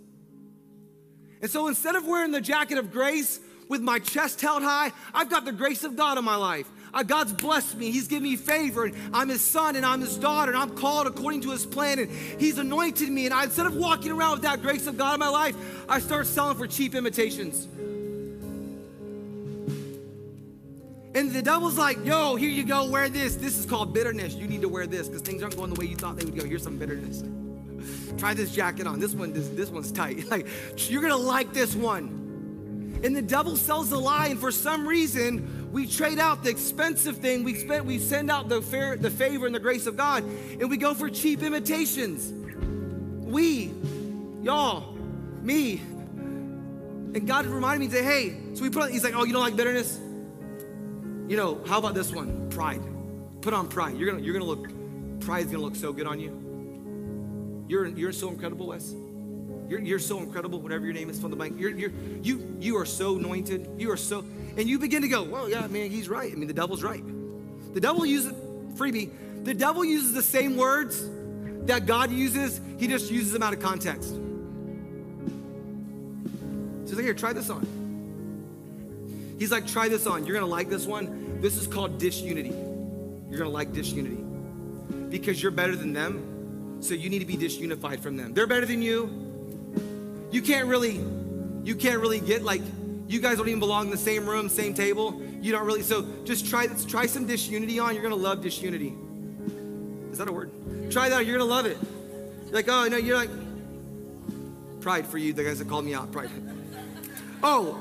And 1.41 1.51
so 1.51 1.69
instead 1.69 1.97
of 1.97 2.07
wearing 2.07 2.31
the 2.31 2.41
jacket 2.41 2.79
of 2.79 2.93
grace, 2.93 3.41
with 3.69 3.83
my 3.83 3.99
chest 3.99 4.41
held 4.41 4.63
high. 4.63 4.93
I've 5.15 5.31
got 5.31 5.45
the 5.45 5.53
grace 5.53 5.85
of 5.85 5.97
God 5.97 6.19
in 6.19 6.25
my 6.25 6.37
life. 6.37 6.69
Uh, 6.93 7.03
God's 7.03 7.33
blessed 7.33 7.77
me. 7.77 7.91
He's 7.91 8.09
given 8.09 8.25
me 8.25 8.37
favor, 8.37 8.85
and 8.85 8.95
I'm 9.13 9.29
His 9.29 9.43
son, 9.43 9.77
and 9.77 9.85
I'm 9.85 10.01
His 10.01 10.17
daughter, 10.17 10.53
and 10.53 10.61
I'm 10.61 10.71
called 10.71 11.07
according 11.07 11.43
to 11.43 11.51
His 11.51 11.67
plan, 11.67 11.99
and 11.99 12.11
He's 12.11 12.59
anointed 12.59 13.09
me. 13.09 13.27
And 13.27 13.35
I, 13.35 13.45
instead 13.45 13.67
of 13.67 13.75
walking 13.75 14.11
around 14.11 14.33
with 14.33 14.43
that 14.43 14.63
grace 14.63 14.87
of 14.87 14.97
God 14.97 15.15
in 15.15 15.21
my 15.21 15.29
life, 15.29 15.57
I 15.89 15.99
start 16.01 16.27
selling 16.27 16.57
for 16.57 16.67
cheap 16.67 16.95
imitations. 16.95 17.67
And 21.15 21.33
the 21.33 21.43
devil's 21.43 21.77
like, 21.77 22.05
yo, 22.05 22.37
here 22.37 22.51
you 22.51 22.65
go, 22.65 22.89
wear 22.89 23.09
this. 23.09 23.35
This 23.37 23.59
is 23.59 23.67
called 23.67 23.93
bitterness. 23.93 24.35
You 24.35 24.47
need 24.47 24.61
to 24.61 24.69
wear 24.69 24.87
this 24.87 25.09
because 25.09 25.23
things 25.23 25.43
aren't 25.43 25.57
going 25.57 25.73
the 25.73 25.81
way 25.81 25.87
you 25.87 25.97
thought 25.97 26.17
they 26.17 26.25
would 26.25 26.37
go. 26.37 26.45
Here's 26.45 26.63
some 26.63 26.79
bitterness. 26.79 27.25
Try 28.19 28.35
this 28.35 28.55
jacket 28.55 28.87
on. 28.87 29.01
This 29.01 29.15
one, 29.15 29.33
this, 29.33 29.49
this 29.49 29.71
one's 29.71 29.91
tight. 29.91 30.27
Like, 30.31 30.47
you're 30.77 31.03
gonna 31.03 31.17
like 31.17 31.53
this 31.53 31.75
one. 31.75 32.28
And 33.03 33.15
the 33.15 33.23
devil 33.23 33.57
sells 33.57 33.91
the 33.91 33.99
lie, 33.99 34.29
and 34.29 34.41
for 34.41 34.51
some 34.51 34.87
reason, 34.87 35.71
we 35.73 35.87
trade 35.87 36.19
out 36.19 36.43
the 36.43 36.51
expensive 36.51 37.19
thing. 37.19 37.45
We 37.45 37.55
spend, 37.55 37.87
we 37.87 37.99
send 37.99 38.31
out 38.31 38.49
the 38.49 38.61
fair, 38.61 38.97
the 38.97 39.11
favor 39.11 39.47
and 39.47 39.55
the 39.55 39.61
grace 39.61 39.87
of 39.87 39.97
God, 39.97 40.25
and 40.25 40.69
we 40.69 40.77
go 40.77 40.95
for 40.95 41.09
cheap 41.09 41.43
imitations. 41.43 42.33
We, 43.25 43.73
y'all, 44.43 44.95
me. 45.43 45.75
And 47.15 47.27
God 47.27 47.47
reminded 47.47 47.87
me, 47.87 47.93
to 47.93 48.03
say, 48.03 48.05
hey, 48.05 48.37
so 48.55 48.63
we 48.63 48.71
put 48.71 48.83
on, 48.83 48.91
he's 48.91 49.05
like, 49.05 49.15
oh, 49.15 49.25
you 49.25 49.33
don't 49.33 49.43
like 49.43 49.57
bitterness? 49.57 49.99
You 51.29 51.37
know, 51.37 51.63
how 51.67 51.79
about 51.79 51.95
this 51.95 52.13
one? 52.13 52.49
Pride. 52.51 52.83
Put 53.43 53.53
on 53.53 53.69
pride. 53.69 53.97
You're 53.97 54.11
gonna, 54.11 54.25
you're 54.25 54.33
gonna 54.33 54.45
look, 54.45 54.69
pride's 55.21 55.53
gonna 55.53 55.63
look 55.63 55.77
so 55.77 55.93
good 55.93 56.07
on 56.07 56.19
you. 56.19 57.67
You're, 57.69 57.87
you're 57.87 58.13
so 58.13 58.31
incredible, 58.31 58.67
Wes. 58.67 58.95
You're, 59.69 59.81
you're 59.81 59.99
so 59.99 60.19
incredible, 60.21 60.61
whatever 60.61 60.85
your 60.85 60.95
name 60.95 61.11
is 61.11 61.21
from 61.21 61.31
the 61.31 61.37
bank. 61.37 61.57
You're, 61.59 61.71
you're, 61.71 61.93
you, 62.23 62.57
you 62.59 62.79
are 62.79 62.87
so 62.87 63.17
anointed. 63.17 63.69
You 63.77 63.91
are 63.91 63.97
so, 63.97 64.25
and 64.57 64.69
you 64.69 64.79
begin 64.79 65.03
to 65.03 65.09
go, 65.09 65.23
well, 65.23 65.49
yeah, 65.49 65.67
man, 65.67 65.91
he's 65.91 66.09
right. 66.09 66.33
I 66.33 66.35
mean, 66.35 66.49
the 66.49 66.55
devil's 66.55 66.83
right. 66.83 67.05
The 67.75 67.81
devil 67.81 68.07
uses, 68.07 68.33
freebie, 68.77 69.11
the 69.45 69.55
devil 69.55 69.85
uses 69.85 70.15
the 70.15 70.23
same 70.23 70.57
words 70.57 71.07
that 71.67 71.85
God 71.85 72.11
uses, 72.11 72.61
he 72.79 72.87
just 72.87 73.11
uses 73.11 73.33
them 73.33 73.43
out 73.43 73.53
of 73.53 73.61
context. 73.61 74.09
So 74.09 74.17
he's 76.85 76.95
like, 76.95 77.05
here, 77.05 77.13
try 77.15 77.35
this 77.35 77.51
on. 77.51 79.37
He's 79.39 79.53
like, 79.53 79.67
try 79.67 79.89
this 79.89 80.07
on. 80.07 80.25
You're 80.25 80.35
gonna 80.35 80.47
like 80.47 80.71
this 80.71 80.87
one. 80.87 81.41
This 81.43 81.57
is 81.57 81.67
called 81.67 81.99
disunity. 81.99 82.55
You're 83.29 83.39
gonna 83.39 83.51
like 83.51 83.73
disunity 83.73 84.25
because 85.11 85.43
you're 85.43 85.53
better 85.53 85.77
than 85.77 85.93
them. 85.93 86.79
So 86.81 86.95
you 86.95 87.11
need 87.11 87.19
to 87.19 87.27
be 87.27 87.37
disunified 87.37 88.01
from 88.01 88.17
them. 88.17 88.33
They're 88.33 88.47
better 88.47 88.67
than 88.67 88.81
you. 88.81 89.28
You 90.31 90.43
can't 90.43 90.69
really, 90.69 91.01
you 91.65 91.75
can't 91.75 92.01
really 92.01 92.21
get 92.21 92.43
like, 92.43 92.61
you 93.07 93.21
guys 93.21 93.39
don't 93.39 93.49
even 93.49 93.61
belong 93.61 93.87
in 93.87 93.91
the 93.91 93.97
same 93.97 94.29
room, 94.29 94.49
same 94.49 94.75
table. 94.75 95.21
You 95.41 95.53
don't 95.53 95.65
really. 95.65 95.83
So 95.83 96.07
just 96.25 96.47
try. 96.47 96.67
Try 96.67 97.07
some 97.07 97.27
disunity 97.27 97.79
on. 97.79 97.95
You're 97.95 98.03
gonna 98.03 98.17
love 98.17 98.43
disunity. 98.43 98.95
Is 100.13 100.19
that 100.19 100.29
a 100.29 100.33
word? 100.33 100.51
Try 100.91 101.09
that. 101.09 101.25
You're 101.25 101.39
gonna 101.39 101.49
love 101.49 101.65
it. 101.65 101.79
You're 102.47 102.55
like, 102.55 102.69
oh 102.69 102.87
no, 102.89 102.99
you're 102.99 103.17
like 103.17 103.31
pride 104.81 105.07
for 105.07 105.17
you. 105.17 105.33
The 105.33 105.45
guys 105.45 105.59
that 105.59 105.69
called 105.69 105.87
me 105.87 105.95
out. 105.95 106.13
Pride. 106.13 106.31
Oh, 107.43 107.79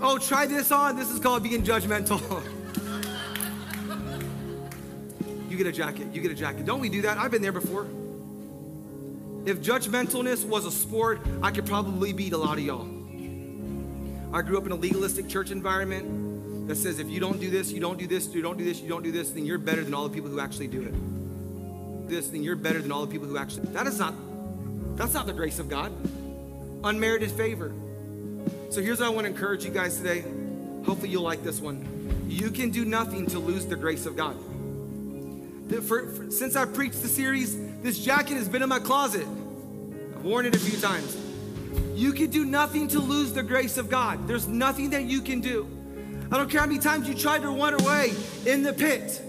oh, 0.00 0.18
try 0.18 0.46
this 0.46 0.72
on. 0.72 0.96
This 0.96 1.10
is 1.10 1.20
called 1.20 1.42
being 1.42 1.62
judgmental. 1.62 2.20
you 5.50 5.58
get 5.58 5.66
a 5.66 5.72
jacket. 5.72 6.06
You 6.12 6.22
get 6.22 6.30
a 6.30 6.34
jacket. 6.34 6.64
Don't 6.64 6.80
we 6.80 6.88
do 6.88 7.02
that? 7.02 7.18
I've 7.18 7.30
been 7.30 7.42
there 7.42 7.52
before. 7.52 7.86
If 9.44 9.60
judgmentalness 9.60 10.44
was 10.44 10.66
a 10.66 10.70
sport, 10.70 11.20
I 11.42 11.50
could 11.50 11.66
probably 11.66 12.12
beat 12.12 12.32
a 12.32 12.38
lot 12.38 12.58
of 12.58 12.64
y'all. 12.64 12.88
I 14.32 14.40
grew 14.42 14.56
up 14.56 14.66
in 14.66 14.72
a 14.72 14.76
legalistic 14.76 15.28
church 15.28 15.50
environment 15.50 16.68
that 16.68 16.76
says 16.76 17.00
if 17.00 17.08
you 17.08 17.18
don't 17.18 17.40
do 17.40 17.50
this, 17.50 17.72
you 17.72 17.80
don't 17.80 17.98
do 17.98 18.06
this, 18.06 18.28
you 18.28 18.40
don't 18.40 18.56
do 18.56 18.64
this, 18.64 18.80
you 18.80 18.88
don't 18.88 19.02
do 19.02 19.10
this, 19.10 19.30
then 19.30 19.44
you're 19.44 19.58
better 19.58 19.82
than 19.82 19.94
all 19.94 20.08
the 20.08 20.14
people 20.14 20.30
who 20.30 20.38
actually 20.38 20.68
do 20.68 20.82
it. 20.82 22.08
This, 22.08 22.28
then 22.28 22.44
you're 22.44 22.56
better 22.56 22.80
than 22.80 22.92
all 22.92 23.04
the 23.04 23.10
people 23.10 23.26
who 23.26 23.36
actually. 23.36 23.66
That 23.72 23.86
is 23.88 23.98
not. 23.98 24.14
That's 24.96 25.12
not 25.12 25.26
the 25.26 25.32
grace 25.32 25.58
of 25.58 25.68
God. 25.68 25.92
Unmerited 26.84 27.30
favor. 27.32 27.72
So 28.70 28.80
here's 28.80 29.00
what 29.00 29.06
I 29.06 29.10
want 29.10 29.26
to 29.26 29.32
encourage 29.32 29.64
you 29.64 29.70
guys 29.70 29.96
today. 29.96 30.24
Hopefully 30.86 31.08
you'll 31.08 31.22
like 31.22 31.42
this 31.42 31.60
one. 31.60 32.26
You 32.28 32.50
can 32.50 32.70
do 32.70 32.84
nothing 32.84 33.26
to 33.26 33.38
lose 33.38 33.66
the 33.66 33.76
grace 33.76 34.06
of 34.06 34.16
God. 34.16 34.36
For, 35.80 36.08
for, 36.08 36.30
since 36.30 36.54
I 36.54 36.66
preached 36.66 37.00
the 37.00 37.08
series, 37.08 37.56
this 37.80 37.98
jacket 37.98 38.34
has 38.34 38.48
been 38.48 38.62
in 38.62 38.68
my 38.68 38.78
closet. 38.78 39.26
I've 39.26 40.22
worn 40.22 40.44
it 40.44 40.54
a 40.54 40.58
few 40.58 40.78
times. 40.78 41.16
You 41.94 42.12
can 42.12 42.30
do 42.30 42.44
nothing 42.44 42.88
to 42.88 42.98
lose 42.98 43.32
the 43.32 43.42
grace 43.42 43.78
of 43.78 43.88
God. 43.88 44.28
There's 44.28 44.46
nothing 44.46 44.90
that 44.90 45.04
you 45.04 45.22
can 45.22 45.40
do. 45.40 45.66
I 46.30 46.36
don't 46.36 46.50
care 46.50 46.60
how 46.60 46.66
many 46.66 46.78
times 46.78 47.08
you 47.08 47.14
tried 47.14 47.42
to 47.42 47.48
run 47.48 47.74
away 47.80 48.12
in 48.46 48.62
the 48.62 48.72
pit. 48.72 49.22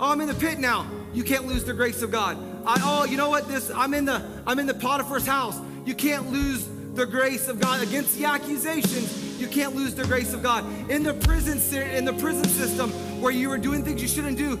Oh, 0.00 0.10
I'm 0.10 0.20
in 0.20 0.28
the 0.28 0.34
pit 0.34 0.58
now. 0.58 0.86
You 1.12 1.22
can't 1.22 1.46
lose 1.46 1.64
the 1.64 1.74
grace 1.74 2.02
of 2.02 2.10
God. 2.10 2.36
I, 2.66 2.80
oh, 2.82 3.04
you 3.04 3.16
know 3.16 3.28
what? 3.28 3.46
This 3.48 3.70
I'm 3.70 3.94
in 3.94 4.04
the 4.04 4.22
I'm 4.46 4.58
in 4.58 4.66
the 4.66 4.74
Potiphar's 4.74 5.26
house. 5.26 5.58
You 5.84 5.94
can't 5.94 6.30
lose 6.30 6.66
the 6.94 7.06
grace 7.06 7.48
of 7.48 7.60
God 7.60 7.82
against 7.82 8.16
the 8.16 8.24
accusations. 8.24 9.40
You 9.40 9.48
can't 9.48 9.74
lose 9.74 9.94
the 9.94 10.04
grace 10.04 10.32
of 10.32 10.42
God 10.42 10.64
in 10.90 11.02
the 11.02 11.14
prison 11.14 11.58
in 11.80 12.04
the 12.04 12.12
prison 12.14 12.44
system 12.44 12.90
where 13.20 13.32
you 13.32 13.48
were 13.48 13.58
doing 13.58 13.84
things 13.84 14.00
you 14.00 14.08
shouldn't 14.08 14.38
do. 14.38 14.58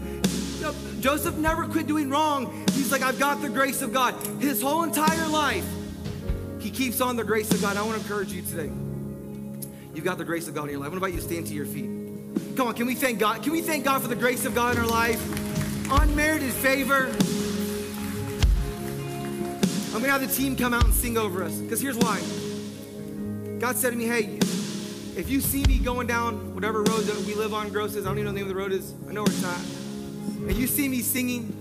Joseph 1.00 1.36
never 1.36 1.66
quit 1.66 1.86
doing 1.86 2.08
wrong. 2.10 2.64
He's 2.72 2.90
like, 2.90 3.02
I've 3.02 3.18
got 3.18 3.42
the 3.42 3.48
grace 3.48 3.82
of 3.82 3.92
God. 3.92 4.14
His 4.40 4.62
whole 4.62 4.82
entire 4.82 5.28
life, 5.28 5.66
he 6.60 6.70
keeps 6.70 7.00
on 7.00 7.16
the 7.16 7.24
grace 7.24 7.50
of 7.52 7.60
God. 7.60 7.76
I 7.76 7.82
want 7.82 7.96
to 7.96 8.02
encourage 8.02 8.32
you 8.32 8.42
today. 8.42 8.72
You've 9.94 10.04
got 10.04 10.18
the 10.18 10.24
grace 10.24 10.48
of 10.48 10.54
God 10.54 10.64
in 10.64 10.70
your 10.70 10.80
life. 10.80 10.90
What 10.90 10.98
about 10.98 11.12
you 11.12 11.18
to 11.18 11.22
stand 11.22 11.46
to 11.48 11.54
your 11.54 11.66
feet? 11.66 11.90
Come 12.56 12.68
on, 12.68 12.74
can 12.74 12.86
we 12.86 12.94
thank 12.94 13.18
God? 13.18 13.42
Can 13.42 13.52
we 13.52 13.62
thank 13.62 13.84
God 13.84 14.02
for 14.02 14.08
the 14.08 14.16
grace 14.16 14.44
of 14.44 14.54
God 14.54 14.76
in 14.76 14.82
our 14.82 14.88
life? 14.88 15.20
Unmerited 15.90 16.52
favor. 16.52 17.06
I'm 19.94 20.00
gonna 20.00 20.12
have 20.12 20.20
the 20.20 20.34
team 20.34 20.56
come 20.56 20.74
out 20.74 20.84
and 20.84 20.94
sing 20.94 21.16
over 21.16 21.44
us. 21.44 21.54
Because 21.58 21.80
here's 21.80 21.96
why. 21.96 22.20
God 23.60 23.76
said 23.76 23.90
to 23.90 23.96
me, 23.96 24.06
hey, 24.06 24.38
if 25.16 25.28
you 25.28 25.40
see 25.40 25.62
me 25.64 25.78
going 25.78 26.06
down 26.06 26.54
whatever 26.54 26.78
road 26.82 27.02
that 27.02 27.16
we 27.26 27.34
live 27.34 27.54
on, 27.54 27.68
Gross 27.68 27.94
is, 27.94 28.04
I 28.04 28.08
don't 28.08 28.18
even 28.18 28.24
know 28.24 28.32
the 28.32 28.38
name 28.38 28.50
of 28.50 28.56
the 28.56 28.60
road 28.60 28.72
is. 28.72 28.94
I 29.08 29.12
know 29.12 29.22
it's 29.24 29.42
not 29.42 29.58
and 30.46 30.56
you 30.56 30.66
see 30.66 30.88
me 30.88 31.00
singing, 31.00 31.52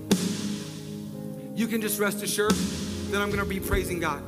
you 1.56 1.68
can 1.68 1.82
just 1.82 2.00
rest 2.00 2.22
assured 2.22 2.52
that 2.52 3.22
I'm 3.22 3.30
gonna 3.30 3.46
be 3.46 3.60
praising 3.60 4.00
God. 4.00 4.22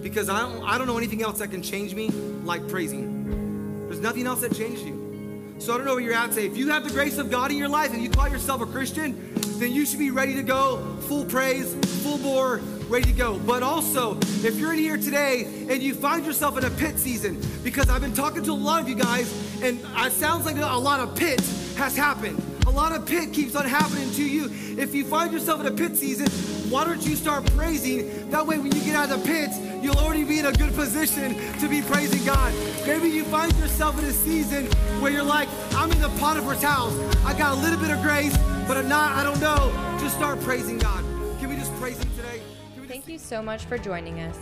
Because 0.00 0.28
I 0.28 0.40
don't, 0.40 0.62
I 0.62 0.78
don't 0.78 0.86
know 0.86 0.96
anything 0.96 1.22
else 1.22 1.40
that 1.40 1.50
can 1.50 1.62
change 1.62 1.92
me 1.94 2.08
like 2.44 2.68
praising. 2.68 3.86
There's 3.88 4.00
nothing 4.00 4.26
else 4.26 4.42
that 4.42 4.54
changes 4.54 4.84
you. 4.84 5.56
So 5.58 5.74
I 5.74 5.76
don't 5.76 5.86
know 5.86 5.94
where 5.94 6.02
you're 6.04 6.14
at 6.14 6.30
today. 6.30 6.46
If 6.46 6.56
you 6.56 6.68
have 6.68 6.84
the 6.84 6.90
grace 6.90 7.18
of 7.18 7.32
God 7.32 7.50
in 7.50 7.56
your 7.56 7.68
life 7.68 7.92
and 7.92 8.00
you 8.00 8.08
call 8.10 8.28
yourself 8.28 8.62
a 8.62 8.66
Christian, 8.66 9.32
then 9.58 9.72
you 9.72 9.84
should 9.84 9.98
be 9.98 10.12
ready 10.12 10.36
to 10.36 10.42
go 10.44 10.78
full 11.08 11.24
praise, 11.24 11.74
full 12.04 12.18
bore, 12.18 12.58
ready 12.88 13.06
to 13.06 13.12
go. 13.12 13.40
But 13.40 13.64
also, 13.64 14.18
if 14.20 14.56
you're 14.56 14.72
in 14.72 14.78
here 14.78 14.96
today 14.96 15.66
and 15.68 15.82
you 15.82 15.94
find 15.94 16.24
yourself 16.24 16.56
in 16.58 16.64
a 16.64 16.70
pit 16.70 16.96
season, 16.96 17.42
because 17.64 17.90
I've 17.90 18.02
been 18.02 18.14
talking 18.14 18.44
to 18.44 18.52
a 18.52 18.54
lot 18.54 18.82
of 18.82 18.88
you 18.88 18.94
guys, 18.94 19.32
and 19.62 19.80
it 19.82 20.12
sounds 20.12 20.46
like 20.46 20.56
a 20.58 20.78
lot 20.78 21.00
of 21.00 21.16
pit 21.16 21.40
has 21.76 21.96
happened 21.96 22.40
a 22.68 22.70
lot 22.70 22.92
of 22.92 23.06
pit 23.06 23.32
keeps 23.32 23.54
on 23.54 23.64
happening 23.64 24.10
to 24.12 24.22
you. 24.22 24.50
If 24.78 24.94
you 24.94 25.04
find 25.04 25.32
yourself 25.32 25.60
in 25.60 25.66
a 25.66 25.70
pit 25.70 25.96
season, 25.96 26.28
why 26.70 26.84
don't 26.84 27.00
you 27.00 27.16
start 27.16 27.46
praising? 27.56 28.28
That 28.30 28.46
way, 28.46 28.58
when 28.58 28.70
you 28.72 28.82
get 28.82 28.94
out 28.94 29.10
of 29.10 29.22
the 29.22 29.26
pit, 29.26 29.50
you'll 29.82 29.96
already 29.96 30.22
be 30.22 30.38
in 30.38 30.46
a 30.46 30.52
good 30.52 30.74
position 30.74 31.34
to 31.60 31.68
be 31.68 31.80
praising 31.80 32.22
God. 32.26 32.52
Maybe 32.86 33.08
you 33.08 33.24
find 33.24 33.50
yourself 33.56 33.98
in 33.98 34.04
a 34.04 34.12
season 34.12 34.66
where 35.00 35.10
you're 35.10 35.22
like, 35.22 35.48
I'm 35.72 35.90
in 35.90 36.00
the 36.02 36.10
Potiphar's 36.20 36.62
house. 36.62 36.94
I 37.24 37.36
got 37.36 37.56
a 37.56 37.60
little 37.60 37.80
bit 37.80 37.90
of 37.90 38.02
grace, 38.02 38.36
but 38.68 38.76
I'm 38.76 38.88
not, 38.88 39.16
I 39.16 39.24
don't 39.24 39.40
know. 39.40 39.72
Just 39.98 40.16
start 40.16 40.38
praising 40.42 40.78
God. 40.78 41.02
Can 41.40 41.48
we 41.48 41.56
just 41.56 41.74
praise 41.76 41.96
Him 41.98 42.10
today? 42.16 42.42
Thank 42.86 43.08
you 43.08 43.18
so 43.18 43.40
much 43.40 43.64
for 43.64 43.78
joining 43.78 44.20
us. 44.20 44.38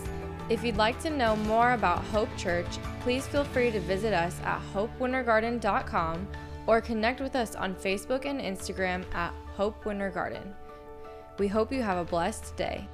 If 0.49 0.65
you'd 0.65 0.77
like 0.77 1.01
to 1.01 1.11
know 1.11 1.37
more 1.37 1.73
about 1.73 2.03
Hope 2.05 2.29
Church, 2.37 2.79
please 3.01 3.27
feel 3.27 3.45
free 3.45 3.71
to 3.71 3.81
visit 3.81 4.13
us 4.13 4.37
at 4.45 4.61
hopewintergarden.com 4.75 6.27
or 6.67 6.81
connect 6.81 7.21
with 7.21 7.37
us 7.37 7.55
on 7.55 7.75
Facebook 7.75 8.25
and 8.25 8.41
Instagram 8.41 9.05
at 9.15 9.33
Hope 9.57 9.85
Winter 9.85 10.11
Garden. 10.11 10.55
We 11.39 11.49
hope 11.49 11.73
you 11.73 11.83
have 11.83 11.99
a 11.99 12.05
blessed 12.05 12.57
day. 12.57 12.89